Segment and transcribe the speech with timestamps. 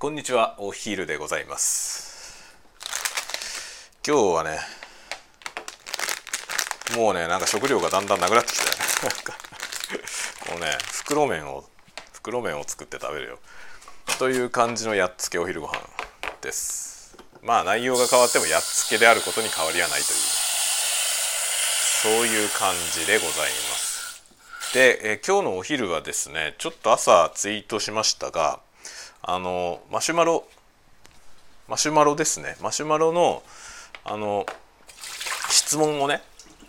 [0.00, 2.54] こんにちはお昼でございます。
[4.06, 4.60] 今日はね
[6.96, 8.78] もうねなんか食料がだんだんなくなってきたよね
[10.46, 11.68] このね袋麺を
[12.12, 13.40] 袋麺を作って食べるよ。
[14.20, 15.80] という感じのやっつけお昼ご飯
[16.42, 17.16] です。
[17.42, 20.18] まあ内容が変わってもやっつけであることに変わりはないという。
[22.02, 24.22] そういう感じでございます。
[24.74, 28.60] でえ今日のお昼はですねちょっと朝ツイートしましたが
[29.22, 30.44] あのマシュマロ
[31.68, 32.56] マシュマロですね。
[32.62, 33.42] マシュマロの
[34.04, 34.46] あの
[35.50, 36.22] 質問をね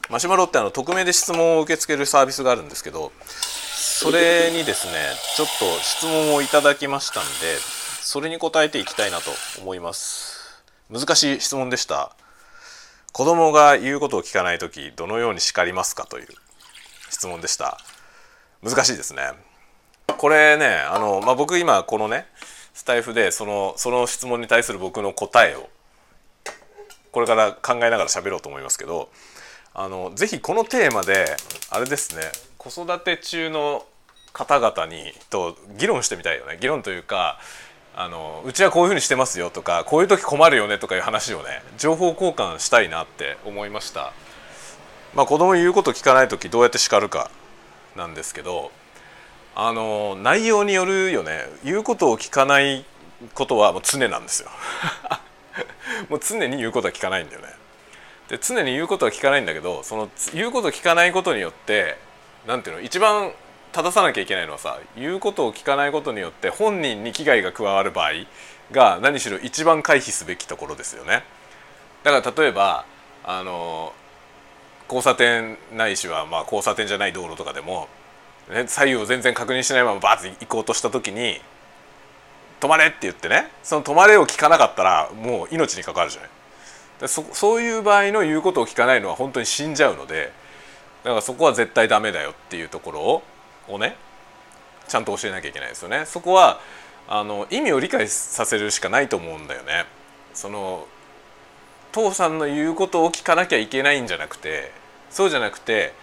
[0.10, 4.94] マシュマロってあの匿名で質問を受け付けるサービスがあるんですけどそれにですね
[5.36, 7.58] ちょっと質問をいただきましたんで
[8.02, 9.32] それに答えていきたいなと
[9.62, 10.64] 思います。
[10.90, 12.16] 難しい質問でした。
[13.14, 16.28] 子供が言うことを聞かない時どのように叱りますかという
[17.10, 17.78] 質問でした。
[18.64, 19.32] 難しいですね。
[20.18, 22.26] これねあの、まあ、僕今このね
[22.80, 25.68] スタイフでそのその質問に対する僕の答えを
[27.12, 29.10] これから考えながら喋ろうと思いますけど
[29.74, 31.26] あのぜひこのテーマで
[31.72, 32.22] あれですね
[32.58, 33.86] 子育て中の
[34.32, 37.38] 方々にと議論してみたいよね議論というか
[37.98, 44.14] あのうちはこういうふうにしてますよとかこういう時困るよねとかいう話をね情報交換したいなって思いました。
[45.14, 47.30] まあ、子供言うこと聞かない時どうやって叱るか
[47.98, 48.72] なんですけど
[49.62, 51.42] あの内容によるよね。
[51.66, 52.86] 言うことを聞かない
[53.34, 54.50] ことはもう常なんですよ。
[56.08, 57.50] もう常に言うことは聞かないんだよね。
[58.30, 61.98] で常に言うことは聞かないんだけどその言うことを聞かないことによって
[62.48, 63.34] 何ていうの一番
[63.74, 68.12] 正さなきゃいけないのはさ言うことを聞かないことによって本人に危害が加わる場合
[68.72, 71.26] が何しろ一番回避すべきところですよね。
[72.04, 72.86] だから例えば
[73.26, 73.92] あの
[74.88, 77.90] 交差点ないしはまあ交差点じゃない道路とかでも
[78.50, 81.40] ね、左右を全然確認しないままバーッと行こうとした時に
[82.60, 86.30] 「止まれ!」って言ってねその「止まれ」を聞かなかったらもう命に関わるじゃない
[87.02, 90.32] でそそういう場合の言うことを聞かないのは本当に死んじゃうので
[91.04, 93.24] だからそこは絶対ダメだよっていうところを
[93.68, 93.96] をね
[94.88, 96.60] ちゃんと教えなきゃいけないですよねそこは
[97.08, 99.86] あの意味を理解させるしかないと思うんだよね
[100.34, 100.88] その
[101.92, 104.72] 父さんの言うことを聞かなきゃいけないんじゃなくて
[105.10, 105.94] そうじゃなくて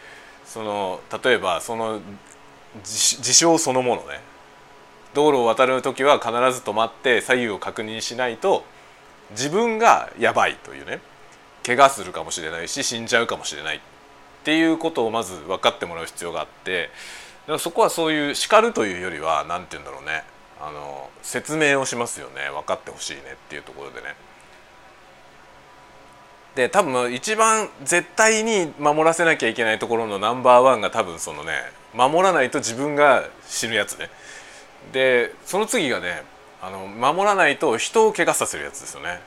[0.44, 2.00] その例えばその
[2.82, 4.20] 事象そのものね。
[5.14, 8.64] 道路を渡る時は必ず止まって左右を確認しないと
[9.30, 11.00] 自分がやばいというね。
[11.64, 13.76] 怪我するかもしれないし死んじゃうかもしれない。
[13.76, 13.80] っ
[14.44, 16.90] ていうことをまず分かってもらう必要があって
[17.42, 20.22] だからそこはそういう叱るというよりは何て言うんだろうね。
[20.60, 22.50] あの説明をしますよね。
[22.52, 23.22] 分かってほしいね。
[23.32, 24.14] っていうところでね。
[26.54, 31.52] で多分一番絶対に守らせなきゃいけないところのナンバーワンが多分そのね
[31.96, 34.10] 守らないと自分が死ぬやつね。
[34.92, 36.22] でその次がね
[36.62, 39.20] あの守らないと人を怪我させるやつですよね。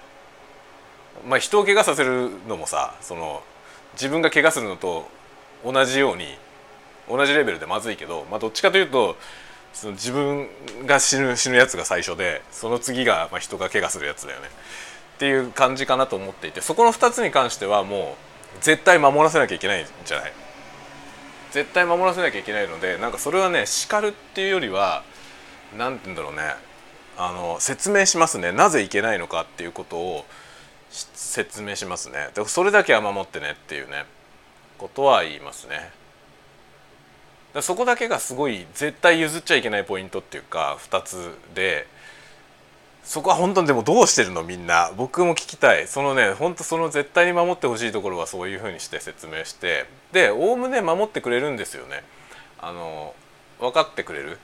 [1.28, 3.44] まあ人を怪我させるのもさその
[3.94, 5.08] 自分が怪我するのと
[5.66, 6.26] 同じように
[7.10, 9.18] 同じレベルでまずいけど、まあ、どっちかというと
[9.74, 10.48] その自分
[10.86, 14.48] が死ぬ死ぬやつが最初でその次がまあ人が怪我するやつだよね。
[15.16, 18.16] っていう感じかなと思っていてそこの2つに関してはも
[18.58, 20.34] う絶対守らせなきゃいけないんじゃない？
[21.52, 25.04] 絶対守らせなきゃいけないのでなんかそれはね叱るっていうよりは
[25.78, 26.56] 何て言うんだろうね。
[27.18, 28.54] あの説明しますね。
[28.54, 30.26] なぜいけないのかっていうことを
[30.90, 32.30] 説明しますね。
[32.34, 34.06] でそれだけは守ってねっていうね
[34.78, 35.92] ことは言いますね。
[37.62, 41.88] そこだけがすごい絶対譲っちゃいけないポイントっていうか2つで
[43.10, 44.44] そこは本当にでもどうしてるの？
[44.44, 44.92] みんな。
[44.96, 45.88] 僕も聞きたい。
[45.88, 49.88] そのね本当その絶対に守ってほしいところはそういうふうにして説明して。
[50.12, 52.04] でおおむね守ってくれるんですよね。
[52.60, 53.16] あの
[53.60, 54.38] 分かってくれる。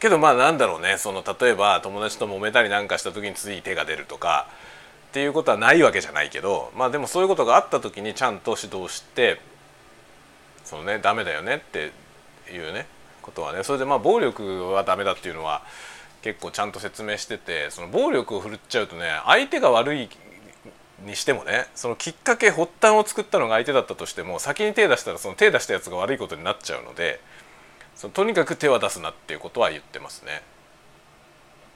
[0.00, 0.96] けどまあなんだろうね。
[0.96, 4.48] その例えば友達と揉めたりなんかした時につい手が出るとか
[5.10, 9.38] っていうことはないわけじゃないけどまあでもそういうことがあった時にちゃんと指導して
[10.64, 11.92] そのねダメだよねって
[12.50, 12.86] いうね
[13.20, 13.64] ことはね。
[13.64, 15.60] それでまあ暴力はダメだっていうのは
[16.22, 20.08] 結構ちゃんと説明しててその暴力を振るっちゃうとね相手が悪い
[21.04, 27.20] にしてもねそのきっかけ発端を作ったのが相手だったとしても先に手出したらその手出したやつが悪いことになっちゃうので
[27.94, 30.42] そのとにかく手は出すなっていうことは言ってますね。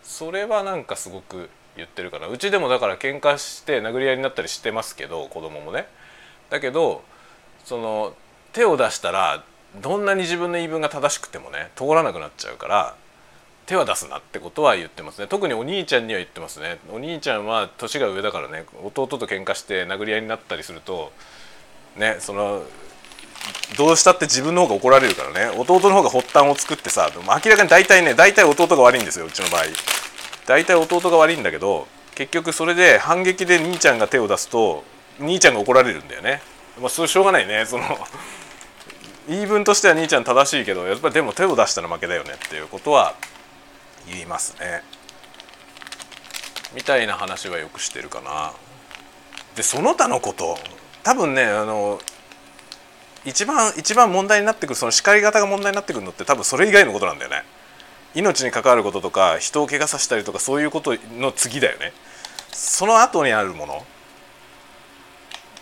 [0.03, 5.88] それはなんかすごく言ってるかなうちでもだから喧嘩して殴り合いになったりしてますけど子供もね。
[6.49, 7.03] だけど
[7.65, 8.15] その
[8.53, 9.44] 手を出したら
[9.82, 12.94] どんなに自分の言い分が正しくてもね通らなくなっちゃうから
[13.67, 15.27] 手は出すなってことは言ってますね。
[15.27, 16.79] 特にお兄ちゃんには言ってますね。
[16.93, 18.65] お兄ちゃんは年が上だからね。
[18.85, 21.13] 弟と喧嘩して殴り合いになったりすると
[21.97, 22.63] ねその
[23.77, 25.59] どうしたって自分の方が怒られるからね。
[25.59, 29.63] 弟の方が発端を作ってさ明らかに大体ね大体弟が悪いんですようちの場合。
[30.47, 34.85] 大体弟が悪いんだけど結局それで反撃で兄ちゃんが手を出すと
[35.19, 36.41] 兄ちゃんが怒られるんだよね。
[36.81, 37.67] まあそれしょうがないね。
[37.67, 37.85] その
[39.29, 43.17] 言い分としては兄ちゃん正しいけどやっぱりでも手を出したら負けだよねっていうことは
[44.08, 44.82] 言いますね。
[46.75, 48.53] みたいな話はよくしてるかな。
[49.55, 50.58] でその他のこと。
[51.03, 52.00] 多分ねあの
[53.25, 57.44] 一番一番問題になってくるその叱り方が問題になってくるのって多分それ以外のことなんだよね。
[58.14, 61.93] 命に関わることとか人を怪我させたりとかそういうことの次だよね。
[62.52, 63.85] その後にあるもの。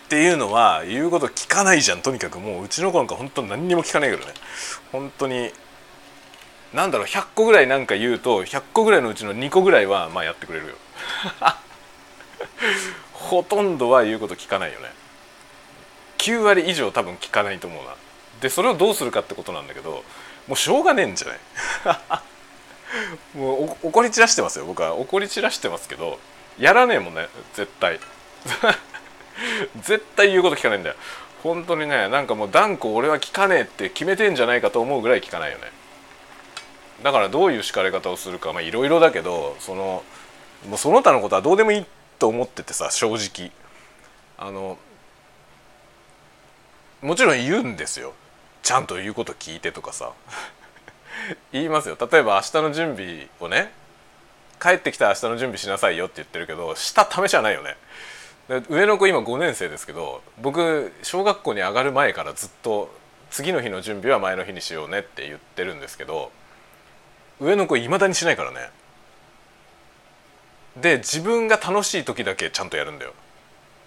[0.05, 2.03] っていうのは言うこと聞かないじゃん。
[2.03, 4.33] とにかくもううちの子なんか本当何にも聞かないけどね。
[4.93, 5.51] 本当に
[6.75, 10.75] なんだろう100個ぐらいなんか言うと100個ぐらいのうちの2個ぐらいはまあやってくれるよ。
[13.13, 14.91] ほとんどは言うこと聞かないよね。
[16.19, 17.95] 9割以上多分聞かないと思うな。
[18.41, 20.03] でそれをどうするかってことなんだけど
[20.49, 21.39] もうしょうがねえんじゃない？
[23.39, 24.95] もう怒り散らしてますよ僕は。
[24.95, 26.19] 怒り散らしてますけど
[26.59, 28.01] やらねえもんね絶対。
[29.81, 30.97] 絶対言うこと聞かないんだよ。
[31.45, 35.71] 本当にねなんかもう断固俺は聞かねえって決めてんじゃないかと思うぐらい聞かないよね
[37.05, 40.03] だからどういう叱り方をするかまあいろいろだけどその
[40.69, 41.87] もうその他のことはどうでもいい
[42.19, 43.53] と思っててさ正直。
[44.39, 44.79] あの
[47.03, 48.15] もちろん言うんですよ。
[48.63, 50.13] ちゃんと言うこと聞いてとかさ。
[51.53, 51.99] 言いますよ。
[52.11, 53.71] 例えば明日の準備をね
[54.59, 57.77] 帰ってきたら明日の準備しなさいよって言ってるけどしたためじゃないよね。
[58.71, 62.91] 上の子今5年生ですけど僕小学校に上がる前からずっと
[63.31, 66.33] 次の日の準備は前の日にしようねって言ってるんですけど
[67.41, 68.71] 上の子いまだにしないからね。
[70.77, 73.13] で自分が楽しい時だけちゃんとやるんだよ。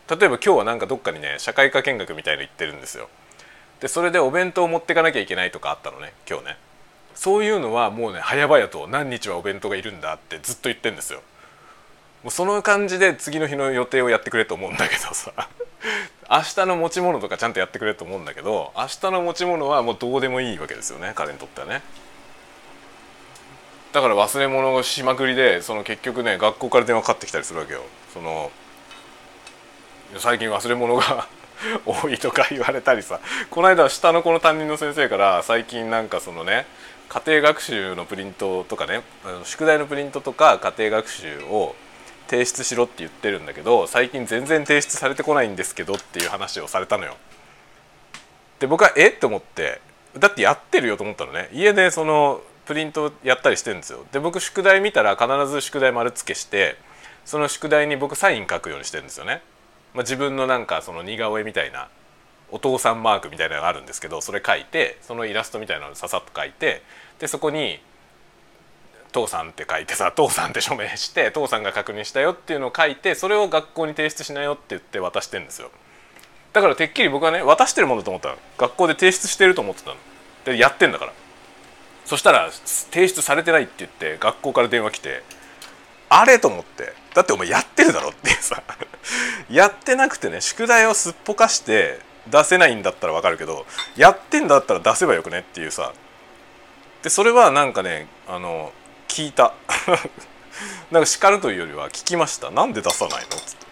[0.10, 3.10] 例えば今日はなんかどっかにね社会科見学みたいの行ってるんですよ。
[3.80, 6.58] でそれでお弁当を持ってかなきゃいけないとかあったのね今日ね。
[7.14, 11.22] そういうのはもうね早々と何日はお弁当がいるんだってずっと言ってんですよ。
[12.24, 15.32] もうその感じで次の日の予定をやってくれと思うんだけどさ。
[16.30, 21.82] 明日の持ち物とかちゃんとやってくれと思うんだけど明日の持ち物はもうどうでもいいわけですよね彼にとってはね。
[23.98, 27.82] だから忘れ物をしまくりでその結局ね学校から電話かかってきたりするわけよ。
[28.14, 28.52] その
[30.18, 31.28] 最近忘れ物が
[31.84, 33.20] 多いとか言われたりさ。
[33.50, 36.68] この間下の子の担任の先生から最近なんかそのね
[37.10, 39.02] 家庭学習のプリントとかね
[39.46, 41.74] 宿題のプリントとか家庭学習を
[42.28, 47.18] 提出しろって言ってるんだけど最近全然提出されてこないんですけどっていう話をされたのよ。
[48.60, 49.08] で僕はえ？
[49.08, 49.82] って思って
[50.16, 51.50] だってやってるよと思ったのね。
[51.52, 54.06] 家でそのプリントやったりしてるんですよ。
[54.12, 56.76] で僕宿題見たら必ず宿題丸付けして
[57.26, 59.42] その宿題に僕サイン書くようにしてるんですよね。
[59.94, 61.88] まあ、自分のなんかその似顔絵みたいな
[62.52, 66.82] お父さんマークみたいなのがあるんですけどそれ書いてそのイラストみたいなのをささっと書いて
[67.20, 67.82] でそこに
[69.12, 75.72] 「父さん」って書いてさ「父さん」って署名して父さんが確認したよっていうのを書いてそれを学校に提出しなよって言って渡してんですよ
[76.54, 79.96] だからてっきり僕はね渡してるものだと思ったの学校で提出してると思ってたの
[80.46, 81.14] でやってんだから
[82.08, 85.24] そしたら提出されてないって言って学校から電話来て
[86.10, 88.64] あれと思ってだってお前やってるだろってさ
[89.52, 93.66] やってなくてね宿題をすっぽかして出せないんだったらわかるけど
[93.96, 95.94] やってんだったら出せばよくねっていうさ
[97.04, 98.72] でそれはなんかねあの
[99.08, 99.54] 聞いた。
[100.92, 102.50] なんか叱るというよりは聞きました。
[102.50, 103.38] なんで出さないの？
[103.38, 103.66] っつって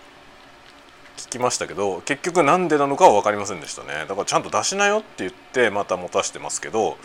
[1.17, 4.05] 聞きましたけど結局なんでなのかは分かりませんでしたね。
[4.07, 6.97] だからちゃんと出しなよって言ってまた持たしてますけど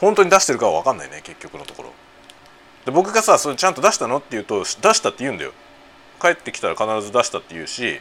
[0.00, 1.92] 本当に出してるかは分かんないね結局のところ。
[2.84, 5.52] で僕がさそれちゃんと出したのって言うと出したって言うんだよ。
[6.20, 8.00] 帰ってきたら必ず出したって言うし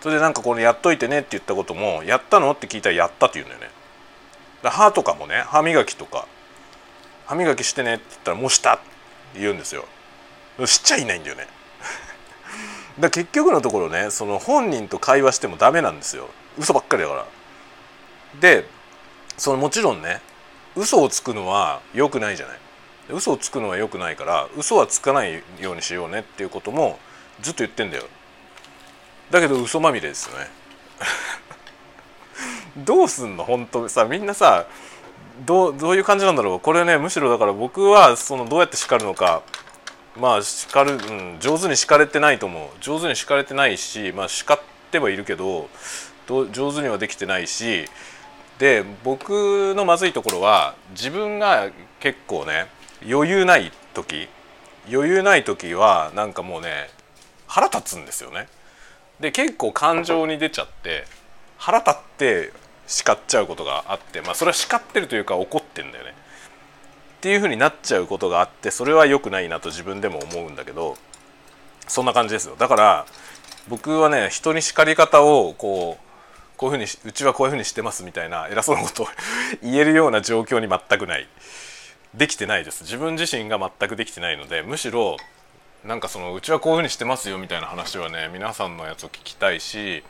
[0.00, 3.70] それでなんかこれやっといてねって言ったこともやったのって聞いたらやったって言うんだよね。
[4.62, 6.26] 歯とかもね歯磨きとか
[7.26, 8.78] 歯磨きしてねって言ったらもうしたっ
[9.32, 9.84] て言うんですよ。
[10.66, 11.48] しちゃいないんだよね。
[13.00, 16.28] だ結局のところねその本人と会話してもダメなんですよ。
[16.58, 17.26] 嘘ばっかりだから。
[18.40, 18.66] で
[19.36, 20.20] そのもちろんね
[20.76, 22.58] 嘘をつくのは良くないじゃない。
[23.10, 26.98] 嘘をつくのは良くないから嘘はつかないようにしようねっていうことも
[27.42, 28.04] ずっと言ってんだよ。
[29.30, 30.48] だけど嘘まみれですよね。
[32.84, 33.44] どうすんの？
[33.44, 34.66] 本当さみんなさ
[35.44, 36.60] どうどういう感じなんだろう？
[36.60, 39.42] これねむしろだから僕はそのどうやって叱るのか
[40.16, 42.68] まあ叱る、うん、上手に叱れてないと思う。
[42.80, 44.58] 上手に叱れてないしまあ叱っ
[44.90, 45.68] てはいるけど
[46.26, 47.84] 上手にはできてないし
[48.58, 51.70] で僕のまずいところは自分が
[52.00, 52.66] 結構ね
[53.06, 54.28] 余裕ない時
[54.90, 56.88] 余裕ない時はなんかもうね
[57.46, 58.48] 腹立つんですよね。
[59.20, 61.04] で結構感情に出ちゃって
[61.56, 62.52] 腹立って
[62.86, 66.14] 叱っちゃうことがあってまあそれは叱ってるというか怒ってんだよね。
[67.18, 70.98] っていう風になっちゃうことがあってそれは良くないなと自分でも思うんだけど
[71.88, 73.06] そんな感じですよだから
[73.66, 76.03] 僕はね人に叱り方をこう
[76.56, 79.06] こういうふうにうちはこういうふうにしてますみたいな偉そうなことを
[79.62, 81.28] 言えるような状況に全くない。
[82.14, 82.84] できてないです。
[82.84, 85.16] 自分自身が全くできてないのでむしろ
[85.84, 90.04] なんかそのうちはこういうふうにしてますよみたいな話はね皆さんのやつを聞きたいし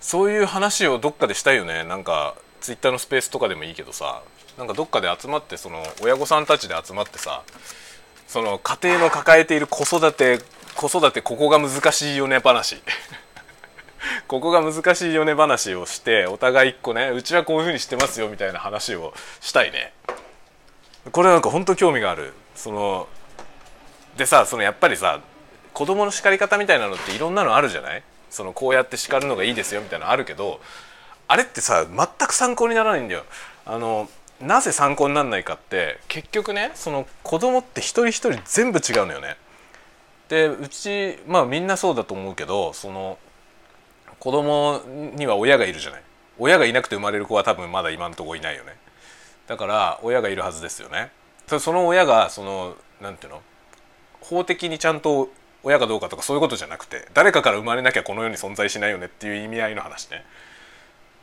[0.00, 1.82] そういう話をどっかでしたいよね。
[1.84, 4.22] なんかツイッターのスペースとかでもいいけどさ
[4.56, 7.42] なんかどっかで集まってその親御さんたちで集まってさ
[8.26, 10.40] その家庭の抱えている子育て
[10.76, 12.80] 子育てここが難しいよね話。
[14.28, 19.92] ここが難しいよね話をしてお互い一個ねうちはこういうふうにしてますよみたいな話をしたいね。
[21.12, 22.32] これなんか本当興味がある。
[22.54, 23.08] その
[24.16, 25.20] でさそのやっぱりさ
[25.72, 28.02] 子供の叱り方みたいなのっていろんなのあるじゃない？
[28.30, 30.60] そのこうやって叱るのがいいですよみたいなのあるけど
[31.28, 33.24] あれってさ全く参考にならないんだよ。
[33.64, 34.08] あの
[34.40, 39.36] なぜ参考にならないかって結局ねその子供って一人一人全部違うのよね。
[40.28, 43.18] でうちまあみんなそうだと思うけどその
[44.20, 44.80] 子供
[45.16, 46.02] には親がいるじゃない。
[46.38, 48.76] 親がいなくて生まれる子は多分まだ今のとこいないよね。
[49.46, 51.10] だから親がいるはずですよね。
[51.46, 53.42] その親がそのなんていうの？
[54.20, 55.30] 法的にちゃんと
[55.62, 60.24] 親かどうかとかそういうことじゃなくて誰かから生まれなきゃこの世に存在しないよねっていう意味合いの話ね。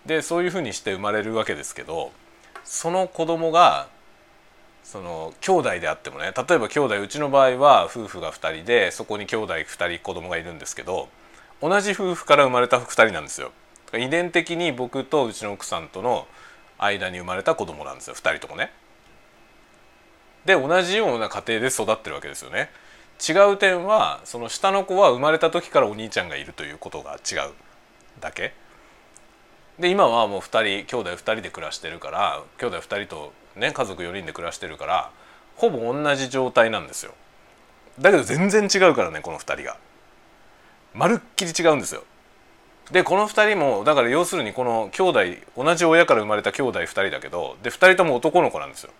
[0.06, 2.12] でそういうふうにして生まれるわけですけど
[2.64, 3.88] その子供が
[4.84, 11.10] その兄弟であってもね例えば兄弟うちの場合は夫婦が2人でそこに兄弟2人子供がいるんですけど
[11.68, 13.52] 同じ夫婦から生まれた2人なんですよ。
[13.94, 16.28] 遺伝的に僕とうちの奥さんとの
[16.78, 18.16] 間に生まれた子供なんですよ。
[18.16, 18.72] 2人ともね。
[20.46, 22.70] で同じような家庭で育ってるわけですよね。
[23.28, 27.54] 違う点はその下の子は生まれた時からお兄ちゃんがいるということが違う
[28.22, 28.54] だけ。
[29.80, 35.12] で今はもう2人兄弟2人で暮らしてるから兄弟2人とね家族4人で暮らしてるから
[35.56, 37.14] ほぼ同じ状態なんですよ。
[38.00, 39.78] だけど全然違うからねこの2人が。
[40.96, 42.04] まるっきり違うんですよ。
[42.92, 45.20] でこの2人もだから要するにこの兄弟
[45.58, 48.92] 同じ親から生まれた兄弟2人だけどで2人とも男の子なんですよ。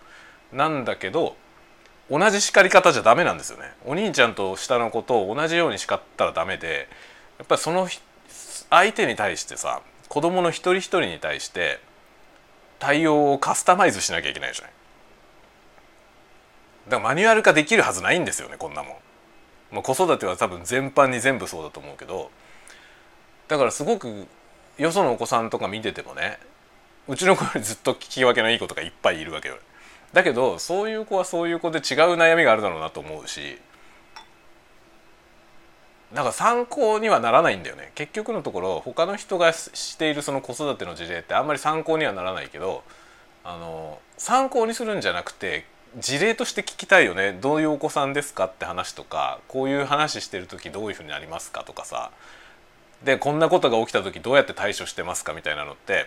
[0.52, 1.36] なんだけど
[2.10, 3.72] 同じ叱り方じゃダメなんですよね。
[3.84, 6.88] お兄ちゃんと下の子と同じように叱ったらダメで
[7.38, 7.88] やっぱりその
[8.70, 11.80] 相手に対してさ子供の一人一人に対して
[12.78, 14.72] 対応をカスタマイズしなきゃいけないじゃない。
[16.88, 18.92] だからマニュアル化できるはずないんですよねこんなもん、
[19.70, 22.30] まあ、子育ては多分全般に全部そうだと思うけど
[23.48, 24.26] だからすごく
[24.78, 26.38] よそのお子さんとか見ててもね
[27.08, 29.56] うちの子よりずっと聞き分けのいい子とかいっぱいいるわけよ。
[30.12, 31.84] だけどそういう子はそういう子で違う
[32.16, 33.58] 悩みがあるだろうなと思うし
[36.14, 37.92] だか参考にはならないんだよね。
[37.94, 42.84] 結局のところ他の人がしているその子育ての事例ってあんまり参考にはならないけど
[43.44, 45.64] あの参考にするんじゃなくて
[45.98, 52.10] 事例として聞きたいよねどういうお子さんですかって話とかこういう話してる時どういうふうになりますかとかさ
[53.04, 56.06] でこんなことが起きた時どうやって対処してますかみたいなのって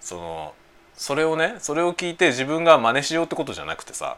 [0.00, 0.54] その
[0.94, 4.16] それをねそれを聞いて自分が真似しようってことじゃなくてさ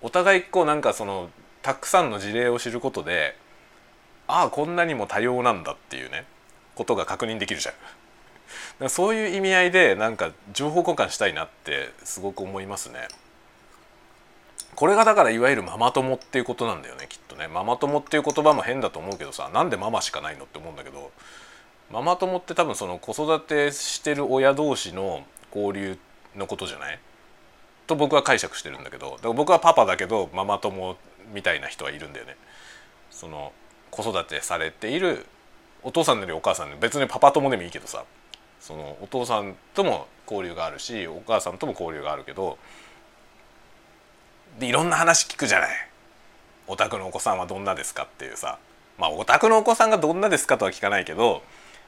[0.00, 1.30] お互いこうなんかその
[1.62, 3.36] たくさんの事例を知ることで
[4.26, 6.24] ああこんなにも多様なんだっていうね
[6.74, 7.74] ことが確認できるじゃん。
[8.88, 13.08] そういう意味合いでなんか情報交換したいなってすごく思いますね。
[14.78, 21.10] これがだからいわゆるママ友っていうことなんだよねきっとねママ友っていう言葉も変だと思うけどさなんでママしかないのって思うんだけど
[21.90, 25.98] ママ友って多分その子育てしてる親同士の交流
[26.36, 27.00] のことじゃない？
[27.88, 30.96] と僕は解釈してるんだけどだから僕はパパだけどママ友
[31.34, 32.36] みたいな人はいるんだよね。
[33.10, 33.52] その
[33.90, 35.26] 子育てされている
[35.82, 38.04] お父さんよりお母さんで別にパパ友でもいいけどさ
[38.60, 42.58] そのお父さんとも交流があるしお母さんとも交流があるけど
[44.58, 45.70] でいろんな話聞くじゃない
[46.66, 48.58] お宅のお子さんはどんなですかっていうさ
[48.98, 51.42] まあお宅のお子さんがどんなですかとは聞かないけど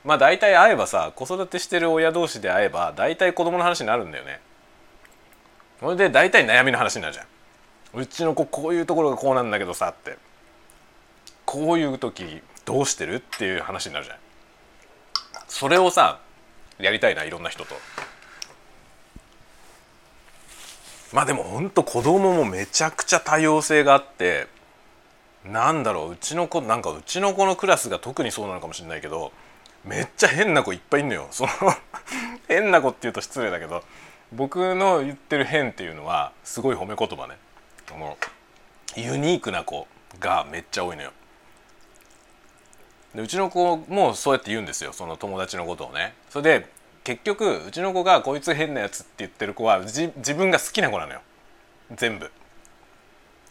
[0.04, 4.40] まあ大体会えばさ子育てしてる親同士で会えば大体子供の話になるんだよね。
[5.80, 7.26] それで大体悩みの話になるじゃん。
[8.00, 10.16] うちの子こういうところがこうなんだけどさって
[11.44, 14.16] こういう時どうしてるっていう話になるじゃん。
[15.48, 16.20] それをさ
[16.78, 17.74] やりたいないろんな人と。
[21.12, 24.46] まあでもほんと子供もめちゃくちゃ多様性があって
[25.44, 29.32] なんだろううちの子なんかうちの子のクラスが特にそうなのかもしれないけど
[29.84, 31.28] めっちゃ変な子いっぱいいんのよ。
[31.30, 31.50] その
[32.48, 33.82] 変な子って言うと失礼だけど
[34.32, 37.36] 僕の言ってる変っていうのはすごい褒め言葉ね。
[37.90, 38.18] この
[38.94, 39.88] ユニークな子
[40.18, 41.12] がめっちゃ多いのよ。
[43.14, 44.92] でうちの子もそうやって言うんですよ。
[44.92, 46.14] その友達のことをね。
[46.28, 46.66] それで
[47.10, 51.20] 結局うちの子がこいつ変なやつって言ってる子は自分が好きな子なのよ。
[51.96, 52.30] 全部。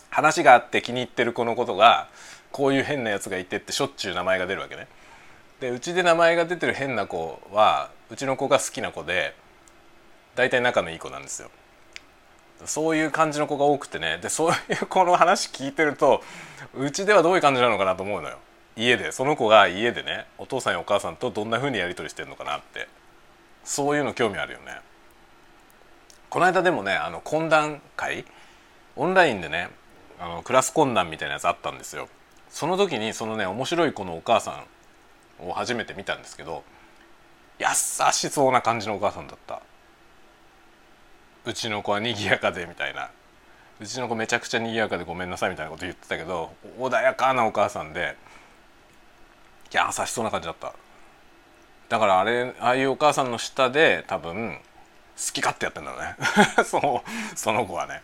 [0.10, 2.08] 話があって気に入ってる子のことが
[2.54, 4.88] こういう変なやつがいてってしょっちゅう名前が出るわけね。
[5.60, 9.36] でうちで名前が出てる変な子はうちの子が好きな子で
[10.38, 11.50] 大体仲のいい子なんですよ。
[12.64, 14.20] そういう感じの子が多くてね。
[14.22, 16.24] でそういう子の話聞いてると
[16.78, 18.38] うちではどういう感じなのかなと思うのよ。
[18.78, 19.12] 家で。
[19.12, 22.88] その子が家でねお父さんやお母さんとどんな風にやり取りしてるのかなって。
[23.70, 24.82] そういうの興味あるよね。
[26.32, 28.26] この間でもねあの懇談会
[28.96, 29.70] オンラインでね
[30.20, 32.10] あのクラス懇談みたいなやつあったんですよ。
[32.50, 34.64] その時にそのね面白い子のお母さ
[35.40, 36.64] んを初めて見たんですけど
[37.60, 37.68] 優
[38.12, 39.62] しそうな感じのお母さんだった。
[41.46, 43.12] うちの子は賑やかでみたいな。
[43.80, 48.18] うちの子めちゃくちゃ賑やかでごめんなさいみたいなこと言ってたけど穏やかなお母さんで
[49.72, 50.74] 優しそうな感じだった。
[51.90, 54.60] だからあれああいうお母さんの下で多分
[55.18, 56.16] 好き勝手やってんだろうね。
[56.64, 58.02] そうその子はね。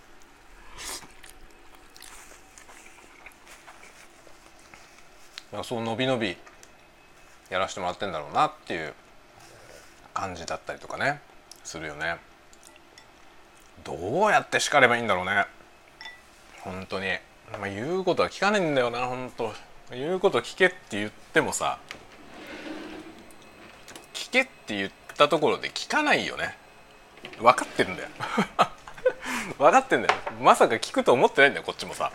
[5.64, 6.38] そう伸び伸び
[7.50, 8.94] やらせてもらってんだろうなっていう
[10.14, 11.22] 感じだったりとかね。
[11.64, 12.18] するよね。
[13.84, 15.46] どうやって叱ればいいんだろうね。
[16.62, 17.08] 本当に、
[17.52, 19.54] まあ、言うことは聞かないんだよな本当。
[19.92, 21.78] 言うこと聞けって言ってもさ
[24.26, 26.58] 聞けって言ったところで聞かないよね。
[27.38, 28.10] 分かってるんだよ。
[29.60, 30.20] 分かってんだよ。
[30.42, 32.12] まさか聞くと思ってないんだよこっちもさ。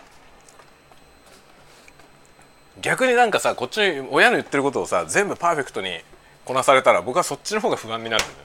[2.81, 6.03] 逆になんかさこっちに親の言ってることをさ全部パーフェクトに
[6.43, 8.39] こなされたら僕はそっちの方が不安になるんだよ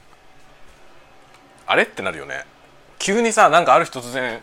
[1.66, 2.44] あれってなるよね。
[3.00, 4.40] 急にさなんかある日突然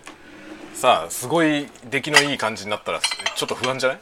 [0.74, 4.00] さすごい出来のいい感じになったらちょっと不安じゃない、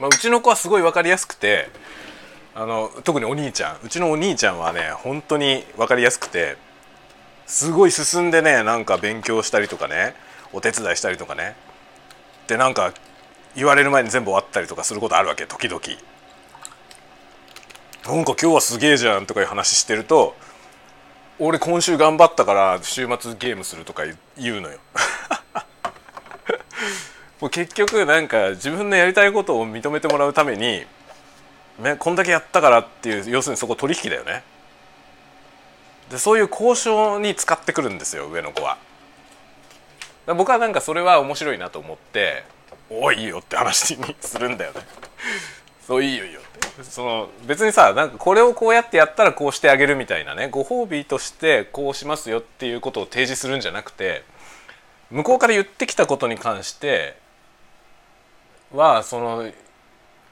[0.00, 1.68] まあ、うちの子はすごい分かりやすくて
[2.54, 3.78] あの特にお兄ちゃん。
[3.82, 6.56] うちのお兄ちゃんはね本当に分かりやすくて
[7.46, 10.14] すごい進んでねなんか勉強したりとかね
[10.52, 11.56] お手伝いしたりとかね。
[12.46, 12.92] でなんか
[13.54, 15.80] 言われる前に全部終わったりとかすることあるわけ時々。
[18.04, 20.34] なんか今日はすげえじゃんとかいう話してると
[21.38, 24.02] 俺今週頑張ったから週末ゲームするとか
[24.36, 24.78] 言うのよ。
[27.40, 30.86] もう結局なんか自分のやりたいことを認めてもらうために、
[31.82, 34.44] ね、こんだけやったからっていう要するにそこ取引だよね。
[36.10, 38.78] でそういう交渉に使ってくるんですよ上の子は。
[40.26, 42.44] 僕はなんかそれは面白いなと思って
[42.88, 44.80] 「おいいいよ」って話にするんだよね。
[45.84, 46.84] そういいよいいよって。
[46.84, 54.22] その別にさなんかこれをこうやってやったらこうしてあげるみたいなねご褒美としてこうしますよっていうことを提示するんじゃなくて
[55.10, 57.16] 向こうから言ってきたことに関して
[58.72, 59.50] はその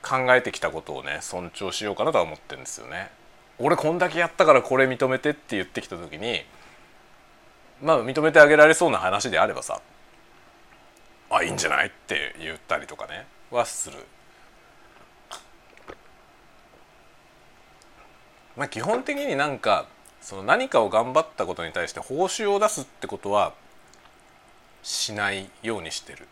[0.03, 3.11] 考えてきたことをね尊重しようかなとは思ってるんですよね。
[3.59, 6.43] 俺こんだけやったからこれ認めてって言ってきた時に
[7.83, 9.81] まあ認めてあげられそうな話であればさ
[11.29, 13.99] あいいんじゃないって言ったりとかねはする。
[18.57, 19.87] まあ、基本的になんか
[20.21, 23.55] その何かを頑張ったことに対して報酬を出すってことは
[24.83, 26.27] しないようにしてる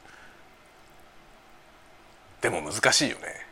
[2.41, 3.48] でも難しいよね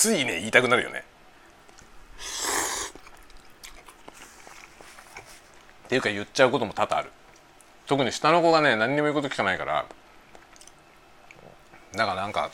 [0.00, 1.04] ついね言いたくなるよね。
[5.84, 7.10] っていうか言っちゃうことも多々ある。
[7.86, 9.84] 特に下の子がね何にも言うこと聞かないから。
[11.92, 12.50] だからなんか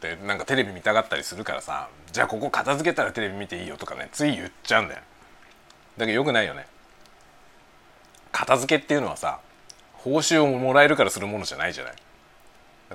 [0.00, 5.00] でなんかテレビ見たがったりするからさじゃあここ片付けたらテレビ見ていいよとかねつい言っちゃうんだよ。
[5.96, 6.66] だけどよくないよね。
[8.32, 9.38] 片付けっていうのはさ
[9.92, 11.94] 報酬をもらえるからするものじゃないじゃない。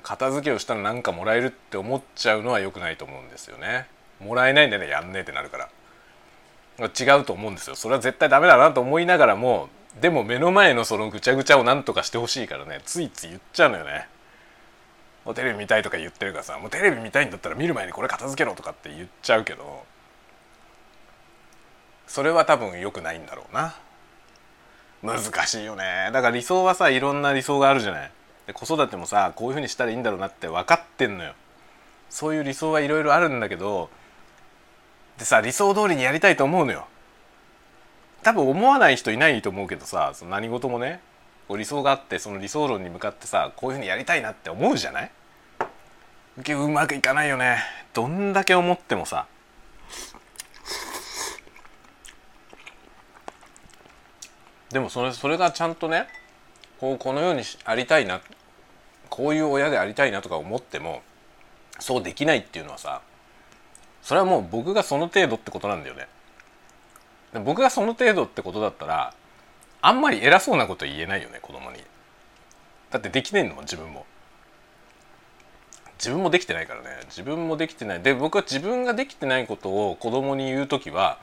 [0.02, 3.88] 片付けをしたら何かもらえるって思っちゃうのは良くないと思うんですよね。
[4.20, 5.70] もらえないんでねやんねえってなるから。
[6.78, 7.76] 違うと思うんですよ。
[7.76, 9.70] それは絶対ダメだなと思いながらも
[10.02, 14.10] でも目の前のそのぐちゃぐちゃを何とかしてほしいからねついつい言っちゃうのよね。
[15.24, 19.86] もうテレビ見たいとか言ってるからさもうテレビ見たいんだったら見る前にこれ片付けろとかって言っちゃうけど
[22.06, 23.76] それは多分良くないんだろうな。
[25.02, 26.10] 難しいよね。
[26.12, 28.12] だから理想はさいろんな理想があるじゃない。
[28.48, 31.34] で子育てもさこういうふうにしたらいいんだろうなって分かってんのよ。
[32.10, 33.90] そういう理想はいろいろあるんだけど
[35.18, 36.88] でさ理想通りにやりたいと思うのよ。
[38.24, 41.00] 多分思わない人いないと思うけどさその何事もね
[41.50, 45.12] 理想があってその理想論に向かってさこういうふうにやりたいなって思うじゃない？
[46.54, 47.60] うまくいかないよね。
[47.94, 49.28] どんだけ思ってもさ。
[54.72, 56.08] でもそれそれがちゃんとね
[56.80, 58.22] こうこのようにありたいな
[59.10, 61.02] こういう親でありたいなとか思っても
[61.80, 63.02] そうできないっていうのはさ
[64.02, 66.08] それはもう僕がその程度ってことなんだよね。
[67.44, 69.14] 僕がその程度ってことだったら
[69.82, 71.84] あんまり偉そうなこと言えないよね子供に。
[72.92, 74.06] だってできねえのも自分も
[75.98, 81.20] 自分もできてないからね自分もできてないで僕は自分ができてないことを子供に言う時は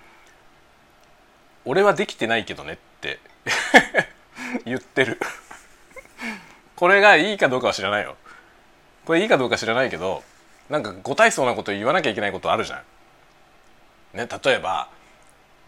[1.64, 3.20] 「俺はできてないけどね」って
[4.64, 5.18] 言ってる
[6.82, 8.16] これがいいかどうかは知らないよ
[9.04, 10.24] これいいかどうか知らないけど
[10.68, 12.82] なんかご体操なこと言わなきゃいけないことあるじゃ
[14.14, 14.16] ん。
[14.18, 14.88] ね、例えば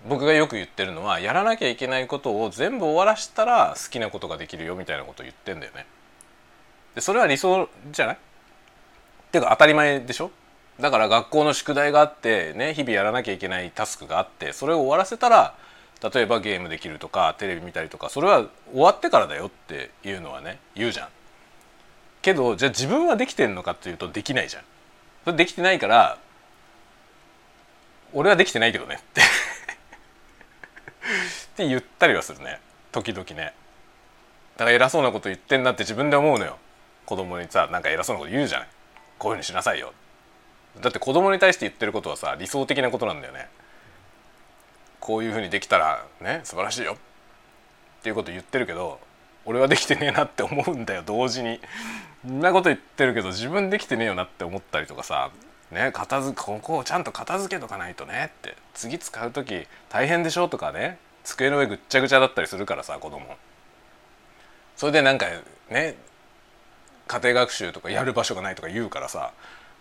[0.09, 5.87] 僕がよく言ってるのはやらなきゃいけないことを全部終わらしたら好きなことができるよみたいなことを言ってんだよね。
[6.96, 8.16] でそれは理想じゃない？
[8.16, 8.18] っ
[9.31, 10.33] ていうか当たり前でしょ？
[10.81, 15.55] だから学校の宿題があってね日々やらなきゃいけないタスクがあってそれを終わらせたら
[16.12, 21.09] 例えばゲームできるとかテレビ見たりとかそれは終わってからだよっていうのはね言うじゃん。
[22.21, 24.62] けどじゃあ自分はできてんのかっていうとできないじゃん。
[25.25, 26.19] それできてないから
[28.12, 29.21] 俺はできてないけどねって。
[29.23, 29.25] っ
[31.57, 32.61] て言ったりはするね。
[32.93, 33.55] 時々ね。
[34.57, 36.59] だから偉そうなこと言ってんなって自分で思うのよ。
[37.07, 38.69] 子供にさなんか偉そうなこと言うじゃない。
[39.19, 39.95] こういうふうにしなさいよ。
[40.81, 43.49] だって子供に対して言ってることはさ理想的なことなんだよね。
[45.05, 46.95] こういうふうにできたらね素晴らしいよ。
[46.95, 46.97] っ
[48.03, 48.99] ていうこと言ってるけど
[49.45, 51.61] 俺はできてねえなって思うんだよ同時に。
[52.27, 55.31] んなこと言ってるけど自分できてねえよなって思ったりとかさ
[55.71, 58.57] ね片付ここをちゃんと片付けとかないとねって。
[58.73, 63.37] 次使う時大変でしょとかね机の上ぐっちゃぐちゃだったりするからさ子供。
[64.77, 65.27] それでなんか
[65.71, 65.97] ね
[67.07, 69.33] 家庭学習とかやる場所がないとか言うからさ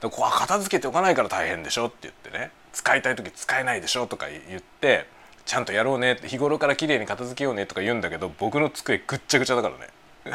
[0.02, 2.52] ここは片付けておかないから大変でしょって言ってね。
[2.74, 5.08] 使いたい時使えないでしょとか言って
[5.46, 9.88] ちゃんとやろうね日頃から綺麗に片付けようねとか言うんだけど僕の机ぐっちゃぐちゃだからね。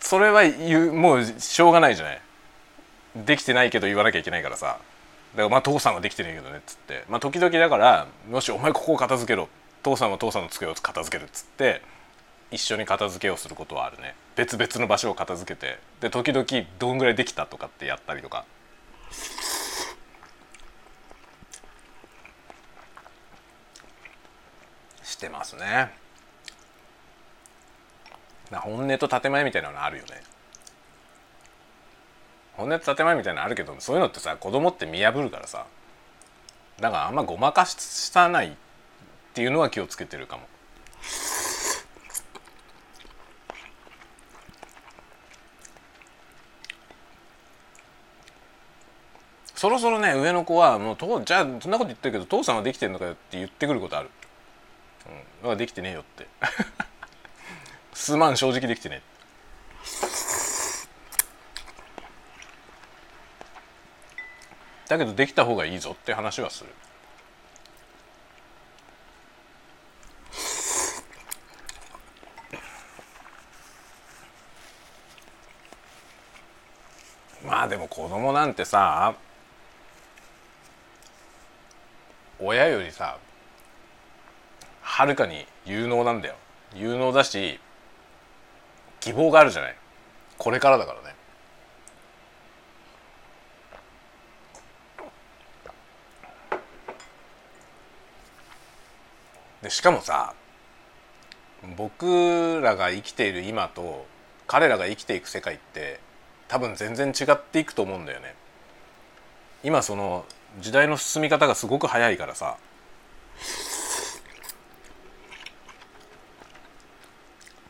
[0.00, 2.20] それは言うもうしょうがないじゃない。
[3.16, 4.66] できてないけど言わなきゃいけないからさ。
[4.66, 7.04] だからまあ父さんはできてないけどねっつって。
[7.08, 9.48] まあ時々だからもしお前ここを片付けろ
[9.82, 11.80] 父さんは父さんの机を片付けるっつって
[12.50, 14.14] 一緒に片付けをすることはあるね。
[14.36, 15.78] 別々の場所を片付けて。
[16.00, 16.44] で時々
[16.78, 18.44] どんぐらいできたとかってやったりとか。
[25.02, 25.90] してますね。
[28.52, 30.22] 本音と建前みたいなのあるよね。
[32.56, 35.66] 本音と建前みたいなのあるけどそういうのってさ子供って見破るからさ。
[36.80, 38.52] だからあんまごまかしさないっ
[39.34, 40.42] ていうのは気をつけてるかも。
[49.64, 54.10] そろそろね上の子はもうとじゃあそんなこと言ってるけど父さんはできてんのかよって言ってくることある。
[55.42, 56.26] うん、できてねえよって。
[57.94, 59.00] 数万正直できてね
[64.86, 66.70] だけどできた方がいいぞって話はする。
[77.46, 79.14] まあでも子供なんてさ
[82.40, 83.18] 親よりさ
[84.82, 86.34] はるかに有能なんだよ。
[86.74, 87.58] 有能だし
[89.00, 89.76] 希望があるじゃない。
[90.38, 91.14] これからだからね。
[99.62, 100.34] でしかもさ
[101.76, 104.06] 僕らが生きている今と
[104.46, 106.00] 彼らが生きていく世界って
[106.48, 108.34] 多分全然違っていくと思うんだよね。
[109.62, 110.26] 今その
[110.60, 112.56] 時代の進み方がすごく早いからさ。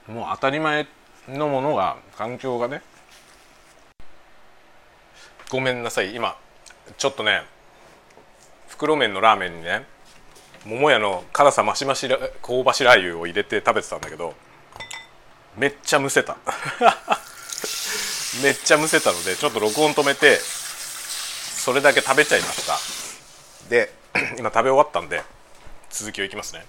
[0.09, 0.87] もう当たり前
[1.29, 2.83] のものが環境がね。
[5.51, 6.15] ごめんなさい。
[6.15, 6.37] 今
[6.99, 7.43] ちょっとね
[8.69, 9.87] 袋麺のラーメンにね
[10.67, 14.35] 桃屋の辛さ増し増し香ばしラー油を入れて食べてたんだけど
[15.57, 16.37] めっちゃむせた。
[18.43, 20.39] めっちゃむせたのでちょっと録音止めて
[21.65, 23.71] それだけ食べちゃいました。
[23.71, 23.91] で
[24.39, 25.23] 今食べ終わったんで
[25.89, 26.67] 続きをいきますね。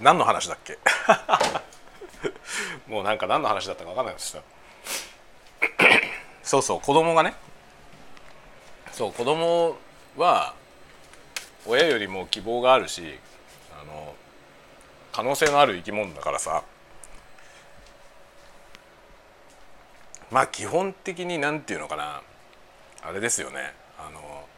[0.00, 0.78] 何の話だっけ？
[2.88, 4.42] もうなんか何の話だったか分かんないですよ。
[6.42, 7.34] そうそう子供がね。
[8.92, 9.76] そう子供
[10.16, 10.54] は
[11.66, 13.18] 親よりも希望があるし
[13.78, 14.14] あの
[15.12, 16.62] 可能性のある生き物だからさ。
[20.32, 22.22] まあ基本的に何て言うのかな
[23.02, 24.48] あれですよねあの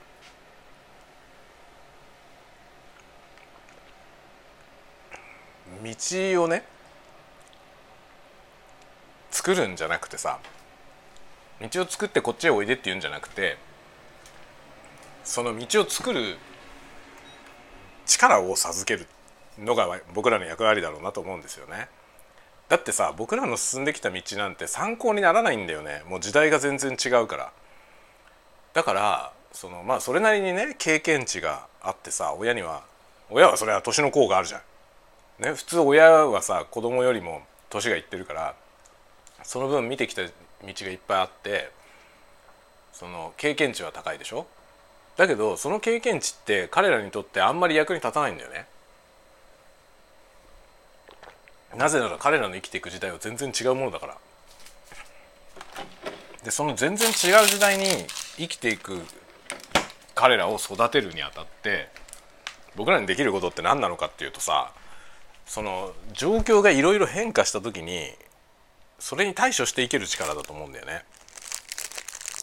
[5.82, 6.64] 道をね
[9.32, 10.38] 作るんじゃなくてさ
[11.72, 13.56] 道を作ってこっちへおいでって言うんじゃなくて
[15.24, 16.36] その道を作る
[18.06, 19.08] 力を授ける
[19.58, 21.88] のが僕らの役割だろうなと思うんですよね。
[22.68, 27.52] だってさ僕らの進んできた道なんて参考にならないんだよねもう時代が全然違うから
[28.72, 32.82] だからそのまあそれなりにね経験値があってさ親には
[33.30, 34.62] 親はそれは年の功があるじゃん。
[35.42, 38.54] ね、普通親はさ子供よりも年がいってるから
[39.42, 40.30] その分見てきた道
[40.62, 41.70] がいっぱいあって
[42.92, 44.46] その経験値は高いでしょ？
[45.16, 48.66] だけどその経験値って彼らにとってあんまり役に立たないんだよね。
[51.76, 54.16] なぜなら彼らの生きていく時代は全然違うものだから
[56.44, 57.86] でその全然違う時代に
[58.36, 59.00] 生きていく
[60.14, 61.88] 彼らを育てるにあたって
[62.76, 64.72] 僕らにできることって何なのかっていうとさ
[65.46, 68.10] その状況がいろいろ変化した時に
[68.98, 71.04] それに対処していける力だと思うんだよね。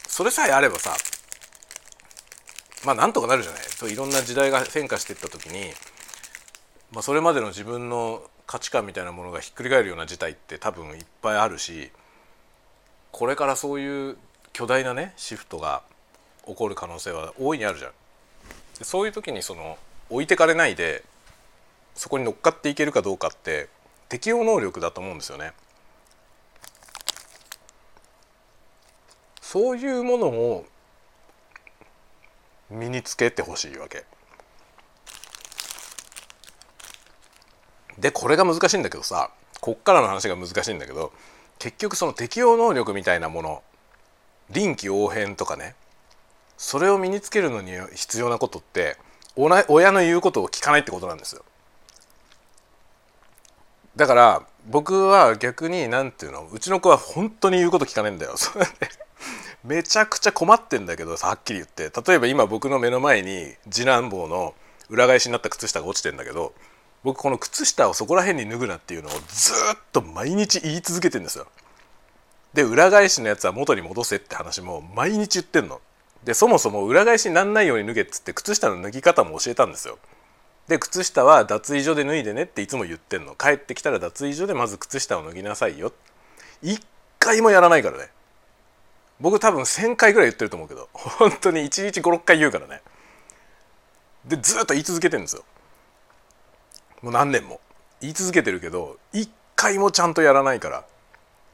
[0.06, 0.94] それさえあればさ
[2.84, 5.70] まあなんとかなるじゃないそういろんな時代が変化していった時に、
[6.92, 11.90] まあ、それまでの自分の価値観みたいなものがひっくり返るような事態って多分いっぱいあるし
[13.10, 14.18] これからそういう
[14.52, 15.80] 巨大なねシフトが
[16.46, 17.92] 起こる可能性は大いにあるじゃん。
[18.78, 19.78] でそういう時にその
[20.10, 21.02] 置いてかれないで
[21.94, 23.70] そこに乗っかっていけるかどうかって
[24.10, 25.54] 適応能力だと思うんですよね。
[29.40, 30.66] そういうものを
[32.68, 34.04] 身につけてほしいわけ。
[38.02, 41.12] でこれが難しいんだけどさこっからの話が難しいんだけど
[41.58, 43.62] 結局その適応能力みたいなもの
[44.50, 45.76] 臨機応変とかね
[46.58, 48.96] それを身につけるのに必要なことって
[49.36, 51.42] 親の言うことを聞かないってことなんですよ。
[53.96, 58.34] だから僕は逆に何て言うのうちの子は本当に言うこと聞かないんだよ。
[59.64, 64.54] めちゃくちゃ困ってんだけどさはっきり言って例えば今僕の目の前に次男坊の
[64.88, 66.52] 裏返しになった靴下が落ちてんだけど
[67.04, 71.46] 僕この靴下をそこら辺に脱ぐなっていうのをずっと毎日言い続けてんですよ。
[72.54, 75.80] で裏返しのやつは元に戻せって話も毎日言ってんの。
[76.24, 79.98] でそもそも裏返しになんないように脱げっつって靴下の脱ぎ方も教えたんですよ。
[80.68, 85.92] で靴下は脱衣所で脱いでねっていつも言ってんの帰ってきたら脱衣所でまず靴下を脱ぎなさいよ
[86.62, 86.80] 一
[87.18, 88.08] 回もやらないからね
[89.20, 92.80] 僕多分1,000回ぐらい言ってると思うけど本当に1日56回言うからね
[94.24, 95.44] でずっと言い続けてるんですよ
[97.02, 97.60] もう何年も。
[98.00, 100.84] 言い続けてるけど一回もちゃんとやらないから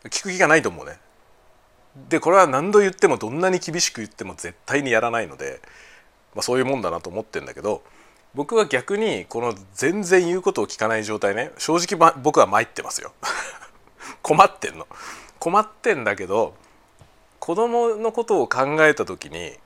[0.05, 0.99] 聞く気がないと思うね。
[2.09, 5.61] でこれは何度言ってもどんなに厳しく言っても絶対にやらないので、
[6.35, 7.83] まあ、そういうもんだなと思ってんだけど
[8.35, 13.13] 僕は逆にこの全然言うことを聞かない状態ね正直、ま、僕は参ってますよ。
[14.23, 14.87] 困ってんの。
[15.39, 16.55] 困ってんだけど
[17.41, 19.59] 子供のことを考えた時に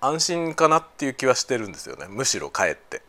[0.00, 2.06] 安心かなっていう気はしてるんですよね。
[2.08, 3.02] むしろかえって。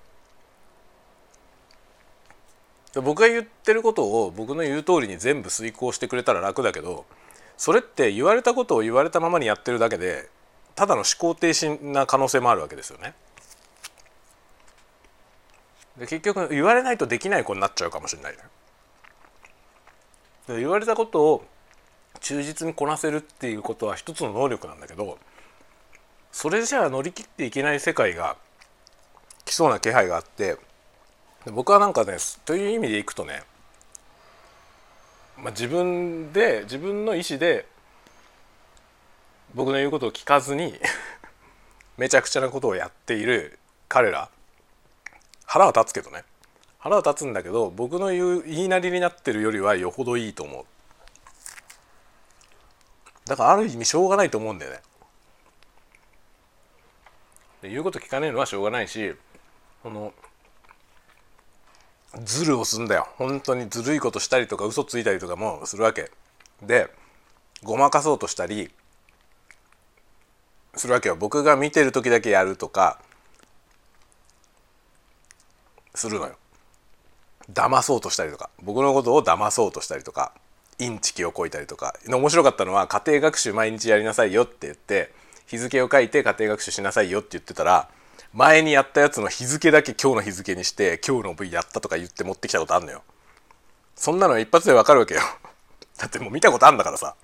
[3.01, 7.05] 僕が言ってることを僕の言う通りに全部遂行してくれたら楽だけど
[7.57, 10.29] それって言われたことを言われたままにやってるだけで
[10.75, 13.13] ただの思考停止な可能性もあるわけですよね。
[15.97, 18.39] で結局言われないとできない子になっちゃうかもしれない、ね、
[20.47, 21.45] で言われたことを
[22.19, 25.19] 忠実にこなせるっていうことは一つの能力なんだけど
[26.31, 28.37] それじゃあ乗り切っていけない世界が
[29.45, 30.57] 来そうな気配があって
[31.51, 33.43] 僕はなんかねという意味でいくとね、
[35.37, 37.65] まあ、自分で自分の意思で
[39.53, 40.79] 僕の言うことを聞かずに
[41.97, 44.29] めちゃくちゃなことをやっている彼ら
[45.45, 46.23] 腹は立つけどね。
[46.79, 50.65] 腹は立つんだけど僕の言う言いなりになってるよりはよほどいいと思う。
[53.25, 54.81] だからある意味しょうがないと思うんだよね。
[57.61, 59.15] 言うこと聞かねえのはしょうがないし
[59.83, 60.13] この
[62.21, 63.07] ズルをすんだよ。
[63.17, 66.11] 本当にずるいことしたりとか嘘ついたりとかもするわけ。
[66.61, 66.89] で
[67.63, 68.71] ごまかそうとしたり
[70.75, 71.15] するわけよ。
[71.15, 72.99] 僕が見てる時だけやるとか
[75.95, 76.35] するのよ。
[77.51, 78.49] 騙そうとしたりとか。
[78.61, 80.33] 僕のことを騙そうとしたりとか
[80.79, 81.95] インチキをこいたりとか。
[82.07, 85.11] 面白かったのは家庭学習毎日やりなさいよって言って
[85.47, 87.89] 日付を書いて家庭学習しなさいよって言ってたら
[88.33, 93.03] 前にやったやつの日付だけ今日の日付にして今日の V やったとか言って持ってきたことあんのよ。
[93.95, 95.21] そんなの一発でわかるわけよ。
[95.97, 97.15] だってもう見たことあんだからさ。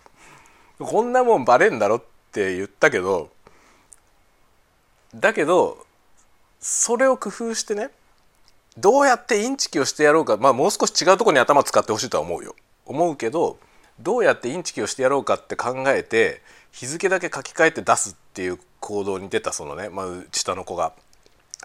[0.79, 3.31] こんなもんバレんだろって言ったけど
[5.13, 5.85] だけど
[6.61, 7.89] それを工夫してね
[8.77, 10.37] どうやってインチキをしてやろうか。
[10.37, 12.55] まあもう少し違うとこに頭使ってほしいとは思うよ。
[12.85, 13.59] 思うけど
[13.99, 16.41] どうやってインチキをしてやろうかって考えて
[16.71, 20.93] 日付だけ書き換えて出すっていう行動に出たそのね、まあ、下の子が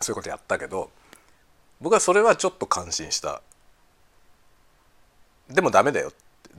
[0.00, 0.90] そういうことやったけど
[1.80, 3.42] 僕はそれはちょっと感心した。
[5.50, 6.12] でもダメだよ。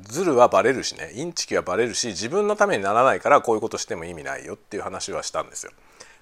[0.04, 1.12] ズルはバレるしね。
[1.16, 5.72] インチキはバレるし自分のためにならないからこういうことしても意味ないよっていう話はしたんですよ。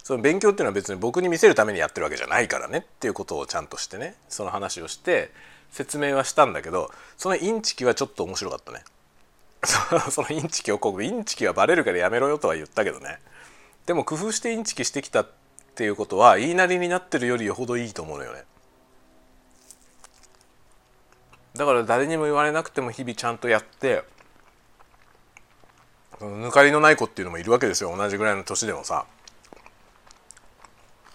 [0.03, 2.77] その勉強っていうのは別に僕に見せるためにやってるわけじゃないからね。
[2.77, 4.15] っていうことをちゃんとしてね。
[4.29, 5.31] その話をして
[5.71, 8.83] 説明はしたんだけどそのインチキはちょっと面白かったね。
[10.11, 13.19] そのインチキをこうインチキはバレるからやめろよとは言ったけどね
[13.85, 15.29] でも工夫してインチキしてきたっ
[15.75, 18.43] ていうことは言いなりになってるよりよほどいいと思うのよね。
[21.55, 24.03] だから誰にも言われなくても日々ちゃんとやって
[26.19, 29.05] 抜かりのない子っていうのもいるわけですよ同じぐらいの年でもさ。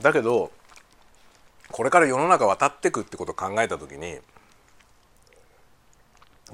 [0.01, 0.53] だけど
[1.71, 4.19] これから世の中渡ってくってことを考えた時に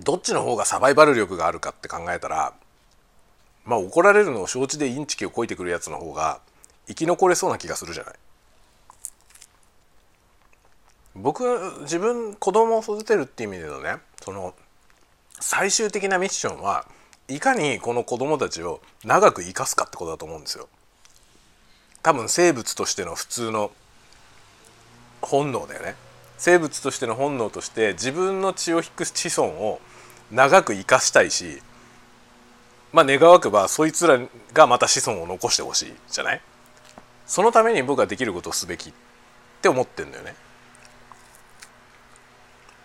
[0.01, 2.55] どっちの方がサバイバル力があるかって考えたら
[3.65, 6.41] まあ怒られるのを承知でインチキをこいてくるやつの方が
[6.87, 8.15] 生き残れそうな気がするじゃない。
[11.17, 11.45] 僕
[11.83, 14.53] 自分子供を育てるっていう意味でのねその
[15.41, 16.87] 最終的なミッションは
[17.29, 20.69] いかにこの子供たちを長く生かすかってことだと思うんですよ。
[22.03, 23.71] 多分生物としての普通の
[25.23, 25.95] 本能だよね。
[26.37, 29.81] 生物としての本能として自分の血を引く子孫を
[30.31, 31.63] 長く生かしたいし
[32.93, 34.19] まあ願わくばそいつら
[34.53, 36.41] がまた子孫を残してほしいじゃない？
[37.27, 38.93] そのために僕はできることをすべきっ
[39.63, 40.37] て思ってんだよね。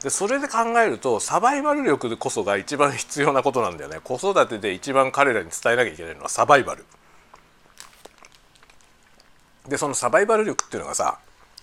[0.01, 3.99] でそれで考えるとサバイバル力こそが一番必要なことなんだよね。
[4.01, 6.85] 子育てで一番彼らに伝えなきゃいけないのはサバイバル。
[9.67, 11.19] でそのサバイバル力っていうのがさ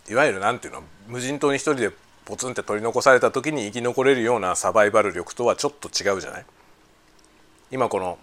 [0.09, 1.91] いわゆる何ていうの無人島に一人で
[2.25, 6.45] ポツンって取り残された時に生き残れるようなサバイバル力とはちょっと違うじゃない？
[7.71, 8.19] 今この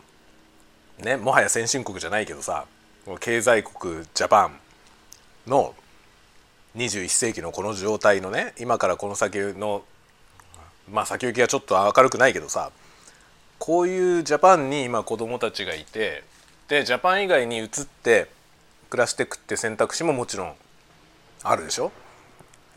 [0.99, 2.65] ねもはや先進国じゃないけどさ
[3.19, 4.51] 経済国ジャパン
[5.47, 5.73] の
[6.75, 9.83] 21世紀のこの状態のね今からこの先の
[10.91, 12.71] まあ先行きがちょっと明るくないけどさ
[13.59, 16.23] こういうジャパンに今子供たちがいて
[16.67, 17.69] でジャパン以外に移っ
[18.03, 18.29] て
[18.89, 20.53] 暮らしてくって選択肢ももちろん
[21.43, 21.91] あるでしょ？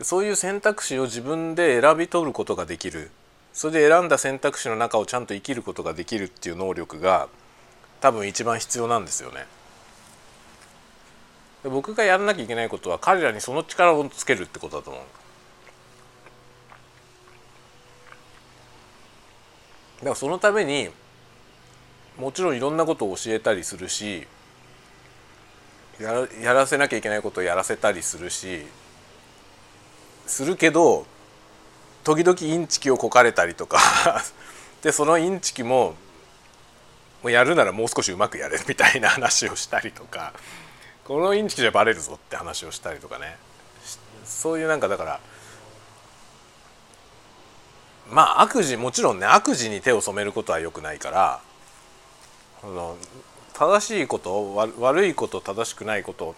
[0.01, 3.09] そういう選択肢を自分で選び取ることができる
[3.53, 7.29] それで選んだ選択肢の中をちゃんと生きることができるっていう能力が
[8.01, 9.47] 多分一番必要なんですよね。
[11.63, 15.03] 僕がやらなきゃいけないことは彼らにその力をつけるってことだと思う。
[19.97, 20.89] だからそのために
[22.19, 24.27] もちろんいろんなことを教えたりするし
[25.99, 28.61] やらやらせなきゃいけないことをやらせたりするし
[30.25, 31.05] するけど
[32.03, 33.79] 時々インチキをこかれたりとか
[34.83, 35.95] でそのインチキも
[37.23, 40.33] もうやるならもう少しうまくやれみたいな話をしたりとか
[41.03, 43.37] このインチキじゃバレるぞって話をしたりとかね。
[44.25, 45.19] そういうなんかだから
[48.09, 51.41] まあ悪事もちろんね悪事に手を染めることはよくないから
[52.63, 52.97] あの
[53.57, 56.35] 正しいこと悪いこと正しくないこと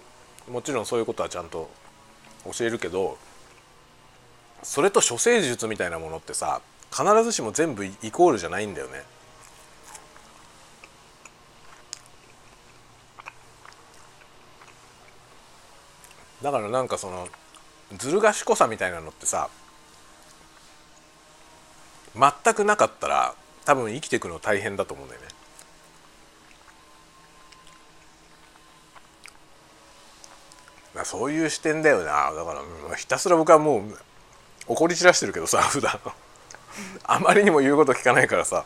[0.49, 1.69] もちろんそういうことはちゃんと
[2.57, 3.17] 教えるけど
[4.63, 9.03] それと処世術みたいなものってさ必ずしも全部イコールじゃないんだよね。
[16.41, 17.27] だからなんかその
[17.97, 19.49] ずる賢さみたいなのってさ
[22.15, 25.28] 全くなかったら多分生きていくの大変だと思うんだよね。
[31.03, 32.31] そういう視点だよな。
[32.31, 32.53] だか
[32.89, 33.83] らひたすら僕はもう
[34.67, 35.99] 怒り散らしてるけどさ普段。
[37.03, 38.65] あまりにも言うこと聞かないからさ。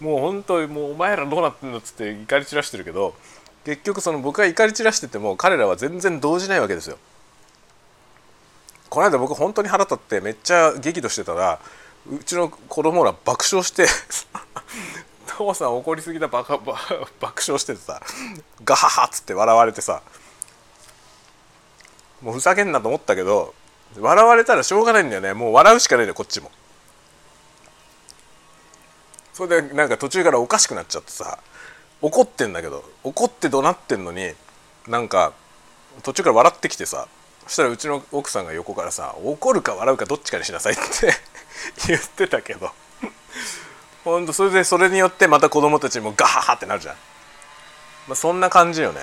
[0.00, 3.14] もう本当にもうお前らどうなってんのっつって怒り散らしてるけど
[3.64, 6.98] 結局その僕が怒り散らしてても彼らは全然動じないわけですよ。
[8.90, 11.60] この間僕本当に腹立ってめっちゃ激怒してたら
[12.10, 13.86] うちの子供ら爆笑して
[15.26, 16.74] 父さん怒りすぎたバカ爆
[17.46, 18.02] 笑しててさ
[18.64, 20.02] ガハハっつって笑われてさ
[22.22, 23.54] もうふざけんなと思ったけど
[23.98, 25.34] 笑われたらしょうがないんだよね。
[25.34, 26.50] もう笑うしかないんだよこっちも。
[29.32, 31.38] それでなんか途中からおかしくなっちゃってさ
[32.00, 34.32] 怒ってんだけど怒って怒鳴ってんのに
[34.86, 35.32] なんか
[36.02, 37.08] 途中から笑ってきてさ
[37.46, 41.14] そしたらうちの奥さんが横からさ怒るか笑うかどっちかにしなさいって
[41.88, 42.70] 言ってたけど
[44.04, 46.96] ほんとそれでそれによってまた子供たちもガハハってなるじゃん、
[48.08, 49.00] まあ、そんな感じよね。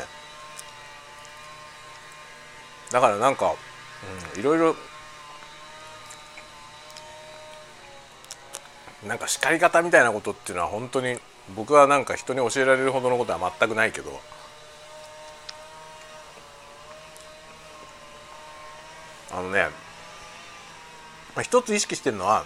[2.92, 3.54] だからなんか、
[4.36, 4.76] うん、いろいろ
[9.08, 11.18] なんか叱り方みたいなことっていうのは本当に
[11.56, 14.20] 僕はなんか人に教えられるほどのことは全くないけど
[19.32, 19.68] あのね、
[21.44, 22.44] 一つ意識してるのは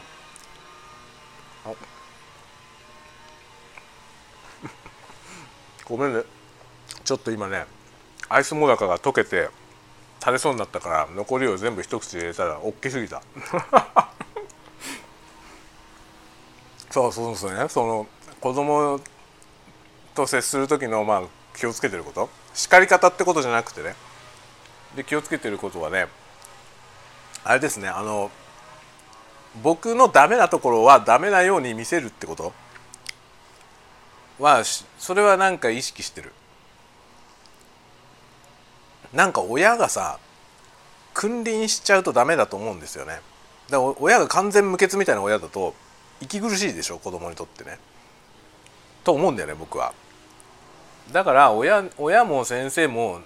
[5.86, 6.24] ごめんね。
[7.04, 7.66] ちょっと今ね
[8.30, 9.50] アイスモダカが溶けて
[10.24, 13.21] 垂れそうになったから残りを全部一口入れたら大きすぎた。
[16.89, 17.67] そうそうですね。
[17.67, 18.07] その
[18.39, 19.01] 子供
[20.15, 21.24] と接する時のまあ
[21.57, 22.30] 気をつけてること。
[22.53, 23.97] 叱り方ってことじゃなくてね。
[24.95, 26.07] で気をつけてることはね
[27.43, 27.89] あれですね。
[27.89, 28.32] あの
[29.61, 32.53] 僕のダメなところはダメなように見せるってこと。
[34.39, 34.63] は
[34.97, 36.32] それはなんか意識してる
[39.14, 40.20] なんか親がさ
[41.14, 43.20] 君臨しちゃうとダメだと思うんですよね。
[43.70, 45.74] だから親が完全無欠みたいな親だと
[46.22, 47.78] 息苦しいでしょ子供にとってね。
[49.03, 49.93] と思うんだよね僕は。
[51.11, 53.20] だから親親も先生も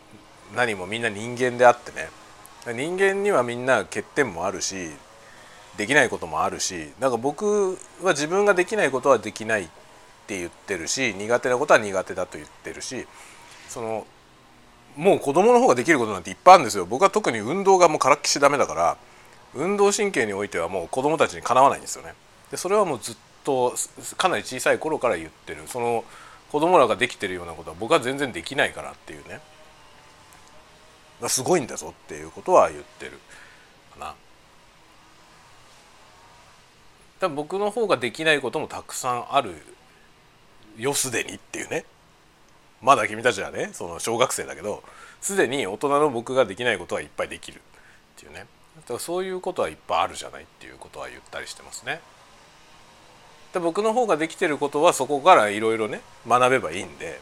[0.55, 2.09] 何もみんな人間であってね。
[2.73, 4.89] 人間にはみんな欠点もあるし
[5.77, 9.67] できないこともあるしだか僕は自分ができないことはできないっ
[10.25, 13.07] て言ってるし苦手なことは苦手だと言ってるし
[13.69, 14.05] その
[14.97, 16.85] もう子供の方ができることなんていっぱいあるんですよ。
[16.85, 18.97] 僕は特に運動がもうからっきしダメだから
[19.53, 22.15] 運動神経においてはもう子供たちにかなわないんですよね。
[22.49, 23.75] でそれはもうずっと
[24.17, 25.61] かなり小さい頃から言ってる。
[25.67, 26.03] その
[26.51, 29.39] 子供らができてるようなことは僕は全然できないからっていうね。
[31.27, 33.19] すごいんだぞっていうことは言ってる
[33.93, 34.15] かな。
[37.19, 39.55] だ僕の方ができないこともたくさんある
[40.77, 41.85] よすでにっていうね。
[42.82, 44.84] まだ君たちはねその小学生だけど
[45.21, 47.59] すでに大人の僕ができないことはいっぱいできるっ
[48.19, 48.45] ていうね。
[48.78, 51.99] だからそういうことはいっぱいあるじゃないっていうことは言ったりしてますね。
[53.53, 57.19] で僕の方ができてることはそこからいろいろね学べばいいんで。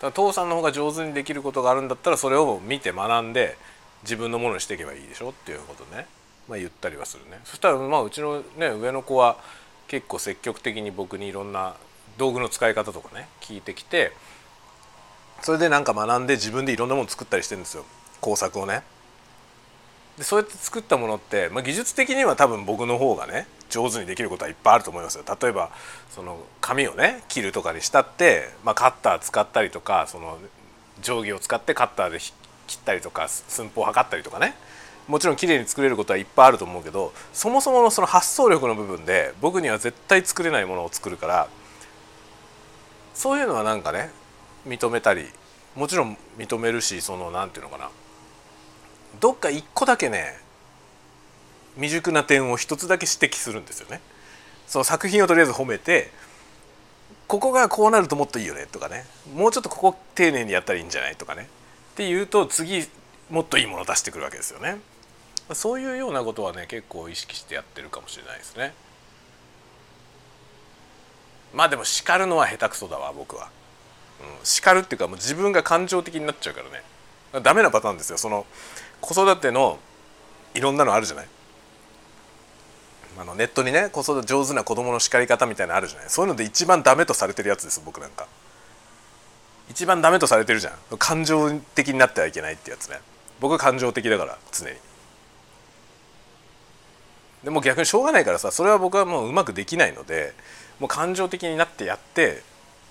[0.00, 3.56] だ父さんの方が上手にできることがあるんだったらそれを見て学んで
[4.02, 6.06] 自分のものにしていけばいいでしょっていうことね、
[6.48, 7.40] まあ、言ったりはするね。
[7.44, 9.36] そしたらまあうちのね上の子は
[9.88, 11.74] 結構積極的に僕にいろんな
[12.18, 14.12] 道具の使い方とかね聞いてきて
[15.42, 17.84] それでなんか学んで自分でいろんなもの作ったりしてるんですよ
[18.20, 18.82] 工作をね。
[20.16, 25.24] でそうやって作ったものって、まあ、技術的には多分僕の方がね上手にできることはいっぱいあると思いますよ。
[25.40, 25.70] 例えば
[26.10, 30.38] その紙をね切るとかにしたって、まあ、カッター使ったりとかその
[31.02, 32.20] 定規を使ってカッターで
[32.66, 34.54] 切ったりとか寸法を測ったりとかね
[35.08, 41.48] もちろん綺麗に作れることはいっぱいあると思うけどそもそものその発想力の部分で僕には絶対作れないものを作るから
[43.14, 44.10] そういうのはなんかね
[44.66, 45.26] 認めたり
[45.74, 47.90] もちろん認めるしその何て言うのかな
[49.20, 50.38] どっか一個だけね
[51.76, 54.00] 未熟な点を一つだけ指摘するんですよね。
[54.66, 56.10] その作品をとりあえず褒めて
[57.26, 59.04] ここがこうなるともっといいよねとかね
[59.34, 62.86] もうちょっとここ丁寧にやったらいいんじゃないとかねって言うと次
[63.30, 64.78] もっといいものを出してくるわけですよね。
[65.52, 68.72] そういうようなことはね結構意識してやってるかもしれないですね。
[71.54, 73.48] まあでも叱るのは下手くそだわ僕は。
[74.20, 76.82] うん、叱るっていうかもう自分が感情的になっちゃうからね。
[77.42, 78.18] ダメなパターンですよ。
[78.18, 78.46] その
[79.00, 79.78] 子育ての
[80.54, 81.26] いろんなのあるじゃない？
[83.18, 86.10] あのネットにね子育て上手な子供の叱り方みたいなのあるじゃない？
[86.10, 88.26] そういうので一番ダメとされてるやつです僕なんか。
[89.70, 90.98] 一番ダメとされてるじゃん。
[90.98, 93.00] 感情的になってはいけないってやつね。
[93.40, 94.76] 僕は感情的だから常に。
[97.42, 100.32] でも逆にしょうがないからさそれは僕はもううまくできないので
[100.80, 102.42] もう感情的になってやって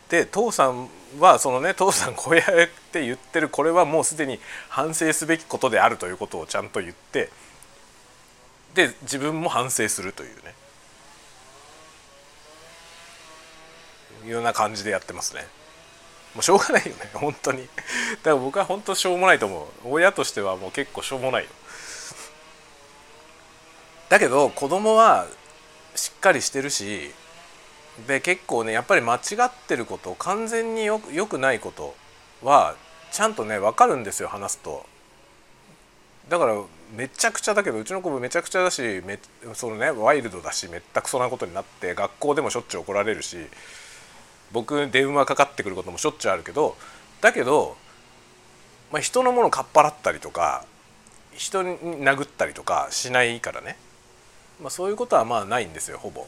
[0.09, 7.29] で父さんはそのね 父さんこうやって言ってるこれはもうすでに反省すべきことであるということをちゃんと言って
[8.73, 10.55] で自分も反省するというね。
[14.25, 15.45] いうような感じでやってますね。
[16.33, 17.67] もうしょうがないよね 本当に。
[17.67, 19.89] だから僕は本当しょうもないと思う。
[19.91, 21.49] 親としてはもう結構しょうもないよ。
[24.09, 25.27] だけど子供は
[25.95, 27.13] しっかりしてるし
[28.07, 31.95] で結構ねやっぱり間違ってること完全によよくないこと
[32.41, 32.75] は
[33.11, 34.85] ちゃんとね分かるんですよ話すと。
[36.29, 36.55] だから
[36.95, 39.19] めちゃくちゃだけどうちの子もめちゃくちゃだしめ
[39.53, 43.37] そのねワイルドだしめったくそなことになって学校でもしょっちゅう怒られるし
[44.51, 46.77] 僕電話かかってくることもしょっちゅうあるけど
[47.19, 47.75] だけど、
[48.91, 50.65] まあ、人のものかっぱらったりとか
[51.33, 53.75] 人に殴ったりとかしないからね、
[54.61, 56.27] まあ、そういうことはまあないんですよほぼ。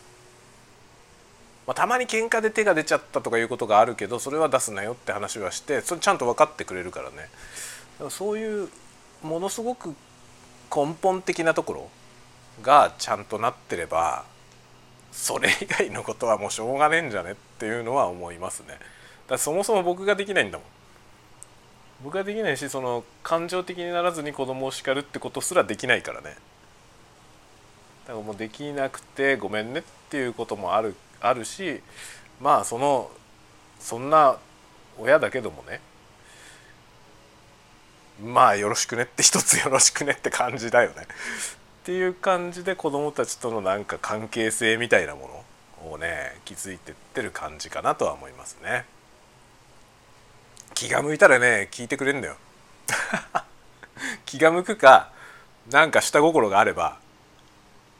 [1.67, 7.29] まあ、たまに喧嘩で手が出ちゃったとかいうことがあるけどそれは出すなよって話はしてそれちゃんと分かってくれるからね
[7.99, 8.69] だかそういう
[9.23, 9.95] ものすごく
[10.73, 11.89] 根本的なところ
[12.61, 14.25] がちゃんとなってれば
[15.11, 18.77] それ以外のことはもうしょうがねえんじゃねっていうのは思いますね。
[19.27, 20.67] だそもそも僕ができないんだもん。
[22.03, 26.35] 僕ができないしその感情的にならずに子供を叱るってことすらできないからね。
[28.05, 31.81] だからもうできなくてごめんねっていうこともあるあるし
[32.39, 33.11] まあその
[33.79, 34.37] そんな
[34.97, 35.81] 親だけどもね。
[38.23, 41.03] まあよろしくねって一つよろしくねって感じだよね。
[41.03, 41.05] っ
[41.83, 45.43] ていう感じで子供たちとのなんか関係性みたいなも
[45.83, 48.85] のをね築いてってる感じかなとは思いますね。
[50.73, 52.37] 気が向いたらね聞いてくれるんだよ。
[54.25, 55.11] 気が向くか
[55.69, 56.97] なんか下心があれば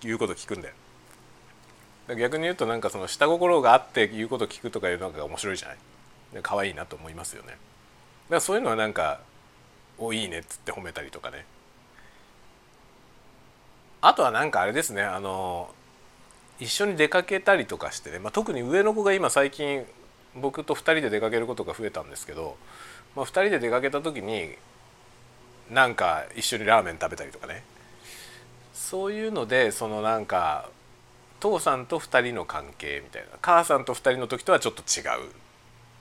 [0.01, 0.74] 言うこと聞くんだよ。
[2.08, 5.78] 逆に言うとなんかその下心があって言うこと聞くとかいうのが面白いじゃない？
[6.43, 7.49] 可愛いなと思いますよね。
[7.49, 7.58] だか
[8.36, 9.22] らそういうのはなんか
[9.97, 11.45] 「おいいね」っつって褒めたりとかね。
[14.01, 15.74] あとはなんかあれですねあの
[16.60, 19.84] 一緒に出かけたりとかしてね、まあ、特に上の子が今最近
[20.36, 22.56] 僕と2人で出かけることが増えたんですけど、
[23.16, 24.56] まあ、2人で出かけた時に
[25.72, 27.64] なんか一緒にラーメン食べたりとかね。
[28.74, 30.70] そういうのでそのなんか
[31.45, 33.27] 父さんと2人の関係みたいな。
[33.39, 35.29] 母さんと2人の時とはちょっと違う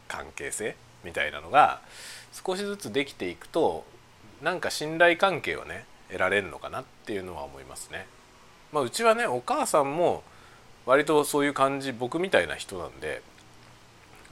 [0.08, 0.74] 関係性
[1.04, 1.82] みたいなのが
[2.32, 3.84] 少しずつできていくと
[4.42, 8.06] なんか信頼関係をね得られるのかなっていうのは思いますね。
[8.72, 10.22] まあ、うちはねお母さんも
[10.86, 13.22] 割とそういう感じ僕みたいな人なんで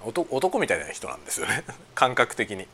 [0.02, 1.62] 男みたいな人なんですよね。
[1.94, 2.66] 感覚的に。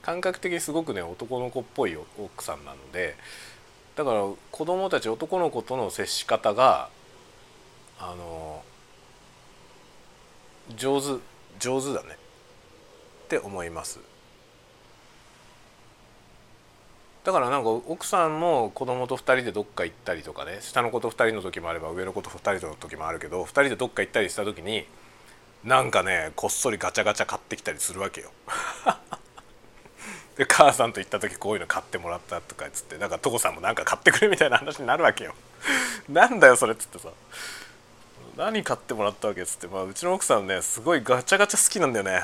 [0.00, 3.16] 感覚的にすごくね男の子っぽい奥さんなので
[3.94, 6.88] だから子供たち男の子との接し方が
[8.04, 8.62] あの
[10.76, 11.20] 上手
[11.60, 14.00] 上手だねって思います
[17.22, 24.84] だからなんか奥さんも子供と2人でどっか行ったりとかね下の子と2人の時もあれば上の子と2人の時もあるけど2人でどっか行ったりした時に
[25.62, 28.32] なんかねこっそりガチャガチャ買ってきたりするわけよ。
[30.36, 35.34] で母さんと行った時こういうの買ってもらったとかっつってだから所さんもなんか買ってくれみたいな話になるわけよ。
[36.08, 37.10] なんだよそれっつってさ
[38.36, 39.42] 何買ってもらったわけ？
[39.42, 42.22] っつって、まあ、うちの奥さんねすごいガチャガチャ好きなんだよね。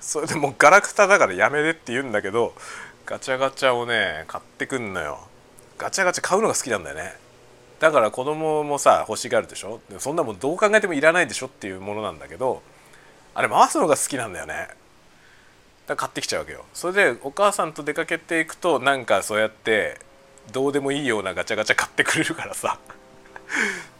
[0.00, 2.54] それでもうガラクタだからやめてって言うんだけど
[3.06, 5.18] ガチャガチャをね買ってくんのよ。
[5.78, 7.14] ガチャガチャ買うのが好きなんだよね。
[7.80, 9.80] だから子供もさ欲しがるでしょ？
[9.98, 12.62] そんなもんどう考えてもいらないでしょっていうものなんだけど
[13.34, 14.54] あれ回すのが好きなんだよね。
[14.54, 14.74] だか
[15.88, 16.64] ら買ってきちゃうわけよ。
[16.74, 20.00] それでお母さんと出かけていくとなんかそうやって
[20.52, 22.78] どうでもいいようなガチャガチャ買ってくれるからさ。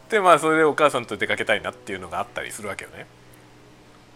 [0.08, 3.06] でまあそれでお母さんと出かけたいなっていうのがあったりするわけよね。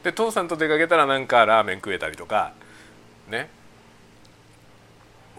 [0.03, 2.53] で父さんと出かけたらなんかラーメン食えたりとか
[3.29, 3.51] ね。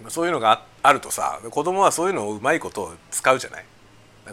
[0.08, 3.66] そういうのがあるとさ子供はそういうのをうまいことを使うじゃない。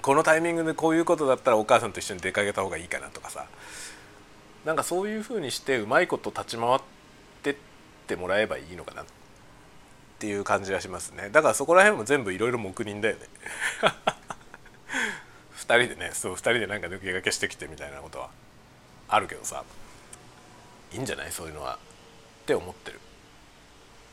[0.02, 3.46] このタイミングでこういうことだったらお母さんと一緒に出かけた方がいいかなとかさ。
[4.64, 6.80] なんかそういうふうにしてうまいこと立ち回っ
[7.42, 7.56] てっ
[8.08, 9.04] てもらえばいいのかなっ
[10.18, 11.30] ていう感じがしますね。
[11.30, 13.22] だからそこら辺も全部いろいろ黙認だよね。
[15.66, 18.30] 人でねそう2人でなんか抜け駆けしてきてみたいなことは
[19.08, 19.64] あるけどさ。
[20.92, 21.32] いいんじゃない？
[21.32, 21.74] そういうのは
[22.42, 23.00] って思ってる。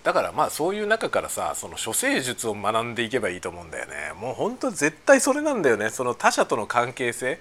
[0.04, 3.94] だからまあそういう中からさその処世術を学んでいけばいいと思うんだよね。
[4.20, 5.92] もうほんと絶対それなんだよね。
[5.92, 7.40] その他者との関係性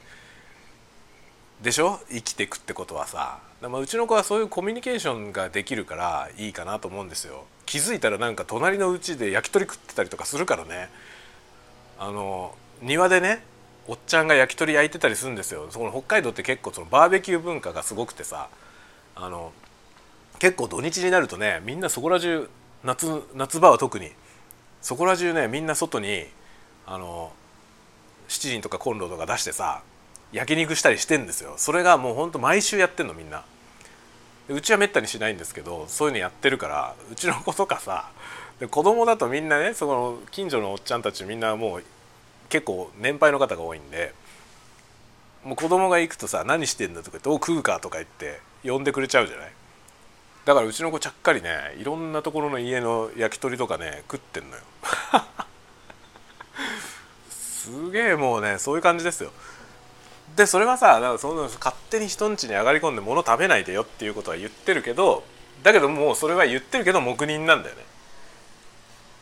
[1.62, 1.98] でしょ？
[2.10, 3.40] 生きてくってことはさ。
[3.62, 7.46] まあうちの子はそういうコミュニケーションができるからいいかなと思うんですよ。
[7.64, 10.90] 気づいたらなんか隣のうちで焼き鳥食ってたりとかするからね。
[11.98, 13.42] あの庭でね
[13.88, 15.66] おっちゃんが焼き鳥焼いてたりするんですよ。
[15.70, 18.48] その北海道って結構そのバーベキュー文化がすごくてさ。
[19.14, 19.52] あの
[20.38, 22.48] 結構土日になるとねみんなそこら中
[22.82, 24.10] 夏夏場は特に。
[24.80, 26.26] そこら中ねみんな外に
[26.86, 27.32] あの
[28.28, 29.82] 七輪とかコンロとか出してさ
[30.32, 31.54] 焼肉したりしてんですよ。
[31.56, 33.44] それがもうほんと毎週やってんのみんな。
[34.48, 38.10] うちはめったにしないんですけどそういうのやってるからうちの子とかさ
[38.58, 41.84] で子供だとみんなねその近所のおっちゃんたちみんなもう
[42.52, 44.12] 結構年配の方が多いんで
[45.42, 49.52] もう子供が行くとさ「何してんだ?」とか言って「お食うか」とか言って呼んでくれちゃうじゃない？
[50.44, 54.62] だからうちの子ちゃっかりねいろんなところの家の焼き鳥とかね食ってんのよ。
[57.30, 59.32] すげえもうねそういう感じですよ。
[60.36, 65.24] でそれはさだからその勝手に人ん家に上がり込んで物食べないでよっていうことは言ってるけど
[65.62, 67.84] だけどもうそれは言ってるけど黙認なんだよね。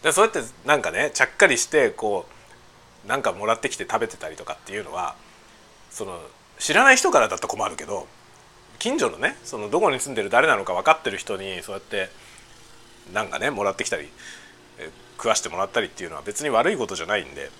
[0.02, 2.39] でそうやってなんかねちゃっかりしてこう
[3.06, 5.14] なんかもらってきて食べてたりとかっていうのは
[5.90, 6.20] その
[6.58, 8.06] 知らない人からだと困るけど
[8.78, 12.08] 近所のねそのどこに住んでる誰なのか分かってる人にそうやって
[13.12, 14.08] なんかねもらってきたり
[15.16, 17.50] 食わしてもらったりっていうのは別に悪いことじゃないんで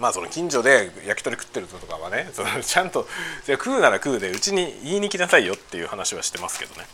[0.00, 3.06] まあその近所で焼き鳥食ってるとかはねそのちゃんと
[3.46, 6.86] 食うなら食うでうちに言いに来なさいよっていう話はしてますけどね。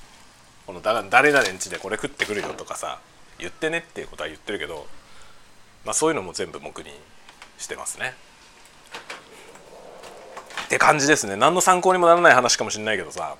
[0.67, 3.01] この誰々んちでこれ食ってくるよとかさ
[3.39, 4.87] 言ってねっていうことは言ってるけど
[5.85, 6.87] まあ、そういうのも全部黙認
[7.59, 8.15] してますね。
[10.65, 11.37] って感じですね。
[11.37, 13.37] 何の参考にもならない話かもしれないけどさ。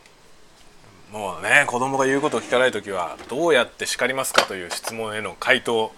[1.13, 5.93] もうね子供が言うことを聞かない時はどうやって叱りますかという質問への回答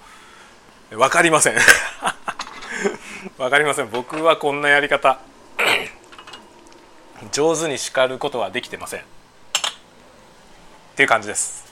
[0.91, 1.55] 分かりません。
[3.39, 3.91] 分かりません。
[3.91, 5.19] 僕はこんなやり方。
[7.33, 9.01] 上手に叱ることはできてません。
[9.01, 9.05] っ
[10.97, 11.65] ていう感じです。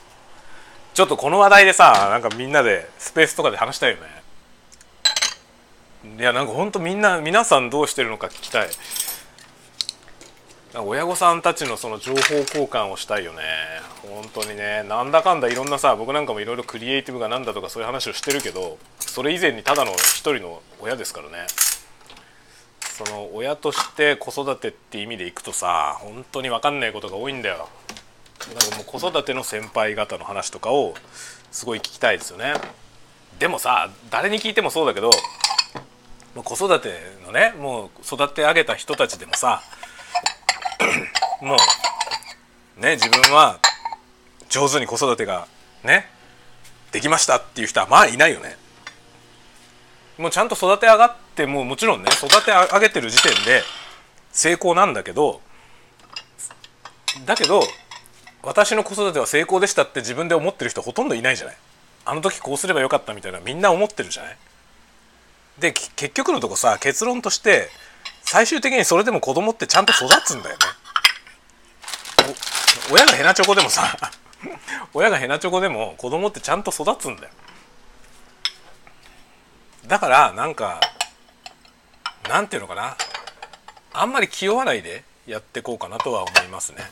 [0.93, 4.22] ちょっとこの話題でさなんかみんなでスペースとかで話したいよね。
[6.05, 8.69] いやなんかほんとみんな皆さんどうしてるのか聞きたい。
[10.75, 13.41] 親御さんたちのその情報交換をしたいよね。
[14.01, 14.83] 本当にね。
[14.83, 21.45] なんだかんだいろんなさ僕なんかもいろいろクリエイティブがなんだとかそういう話をしてるけどそれ以前にただの一人の親ですからね。
[22.81, 27.69] その親として子育てって意味でいくとさ本当に分かんないことが多いんだよ。
[28.39, 30.95] だからもう子育ての先輩方の話とかを
[31.51, 32.55] すごい聞きたいですよね。
[33.39, 35.11] でもさ誰に聞いてもそうだけど
[36.41, 39.61] 子育てのねもう育て上げた人たちでもさ
[41.41, 41.57] も
[42.77, 43.59] うね自分は
[44.49, 45.47] 上手に子育てが
[45.83, 46.07] ね
[46.91, 48.55] できましたっていう人はまあいないよね。
[50.17, 53.63] もうちゃんと育て上がってもうもちろんね育て上げてる時点で
[54.31, 55.41] 成功なんだけど
[57.25, 57.63] だけど
[58.43, 61.57] 私の子育ては成功でしたって自分で思ってる人ほとんどいないじゃない。
[62.05, 64.37] あの時こうすればよかったみたいなみんな思ってるじゃない。
[65.59, 67.69] で結局のとこさ結論として
[68.21, 70.61] 最終的にそれでも子供ってちゃんと育つんだよね。
[72.91, 73.97] 親がヘナチョコでもさ
[74.93, 77.29] 親がヘナチョコでも子供ってちゃんと育つんだよ。
[79.85, 80.79] だからなんか
[82.29, 82.95] なんていうのかな。
[83.95, 86.89] あんまり気負わないでやっていこうかなとは思いますね。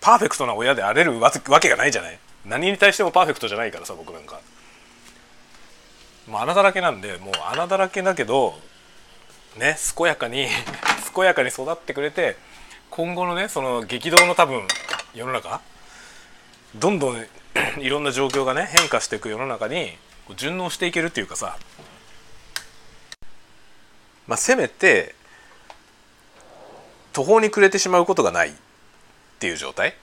[0.00, 2.18] パーフェクトな親であれるわけがないじゃない。
[2.46, 4.40] 何に対してもパーフェクトじゃないからさ僕なんか。
[6.28, 8.54] もう穴だらけなんでもう穴だらけだけど
[9.58, 10.48] ね健やかに
[11.14, 12.36] 健やかに育ってくれて
[12.90, 14.66] 今後のねその激動の多分
[15.14, 15.60] 世の中
[16.74, 17.26] どんどん
[17.80, 19.96] いろんな状況がね変化していく世の中に
[20.36, 21.56] 順応していけるっていうかさ。
[24.26, 25.14] まあせめて
[27.12, 28.52] 途方に暮れてしまうことがないっ
[29.38, 29.94] ていう状態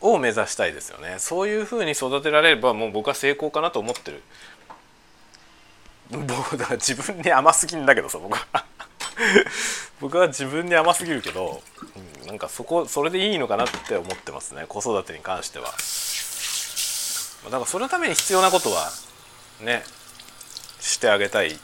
[0.00, 1.16] を目指したいですよね。
[1.18, 4.22] そういうふうに育てられればもう僕は成功かなと思ってる。
[6.18, 8.64] 僕だ自分に甘すぎんだけどさ僕は。
[10.00, 11.62] 僕は自分に甘すぎるけど、
[12.22, 15.72] うん、なんかそこそれでいいのかなって思ってますね子育てに関しては。
[17.44, 18.90] だからそのために必要なことは
[19.60, 19.84] ね
[20.80, 21.58] してあげたい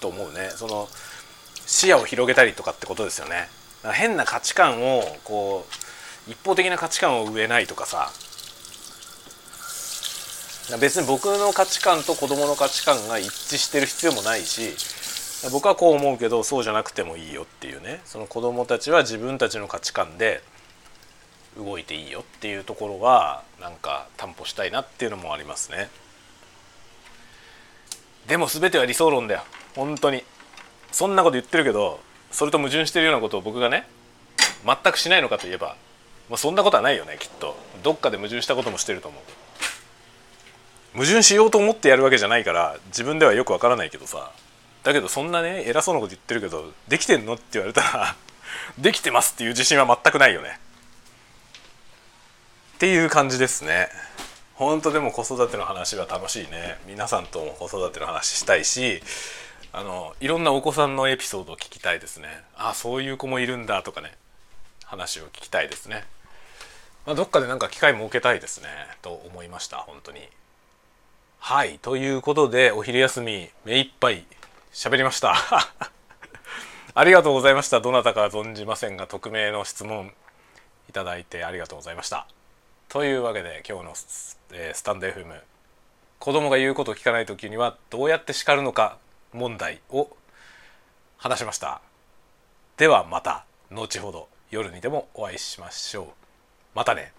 [0.00, 0.50] と思うね。
[0.50, 0.88] その
[1.66, 3.48] 視野を広げたりとかってことですよね。
[3.92, 5.66] 変な価値観をこ
[6.28, 8.12] う一方的な価値観を植えないとかさ
[10.80, 14.74] 別に僕の価値観と子供の価値観が一致してる必要もないし
[15.50, 18.00] 僕はこう思うけどそうじゃなくてもいいよっていうね。
[18.04, 20.40] その子供たちは自分たちの価値観で
[21.56, 25.90] 動いていいよっていうところはなんか担保したいなっていうのもありますね。
[28.28, 29.42] でも全ては理想論だよ。
[29.74, 30.22] 本当に。
[30.92, 32.00] そんなこと言ってるけど
[32.30, 33.88] それと矛盾してるようなことを僕がね
[34.64, 35.76] 全くしないのかといえば、
[36.28, 37.56] まあ、そんなことはないよねきっと。
[37.82, 39.22] どっかで矛盾したこともしてると思う。
[40.94, 44.30] 矛盾しようと思ってやるわけじゃないから自分ではよくわからないけどさ。
[44.82, 48.16] だけどそんなね偉そうなこと言ってるけどできてんのって言われたら
[48.78, 50.58] できてますっていう自信は全くないよね。
[52.74, 53.88] っていう感じですね。
[54.54, 56.78] 本当でも子育ての話は楽しいね。
[56.86, 59.02] 皆さんとも子育ての話したいし
[59.72, 62.42] あのいろんなお子さんのエピソードを聞きたいですね。
[62.56, 64.12] あそういう子もいるんだとかね。
[64.92, 66.04] 話を聞きたいですね、
[67.06, 68.68] まあ、どっかでなんか機会設けたいですね。
[69.00, 70.28] と思いました本当に。
[71.44, 71.80] はい。
[71.80, 74.24] ということでお昼休み目いっぱい
[74.72, 75.34] 喋りました。
[76.94, 77.80] ありがとうございました。
[77.80, 80.14] どなたか存じませんが匿名の質問
[80.88, 82.28] いただいてありがとうございました。
[82.88, 85.40] というわけで今日のス,、えー、スタンド FM
[86.20, 88.98] 子供が言うことを聞かない時にはどうやって叱るのか
[89.32, 90.16] 問題を
[91.16, 91.80] 話しました。
[92.76, 96.06] ではまた後ほど夜にでもお会いしましょう。
[96.76, 97.12] またね。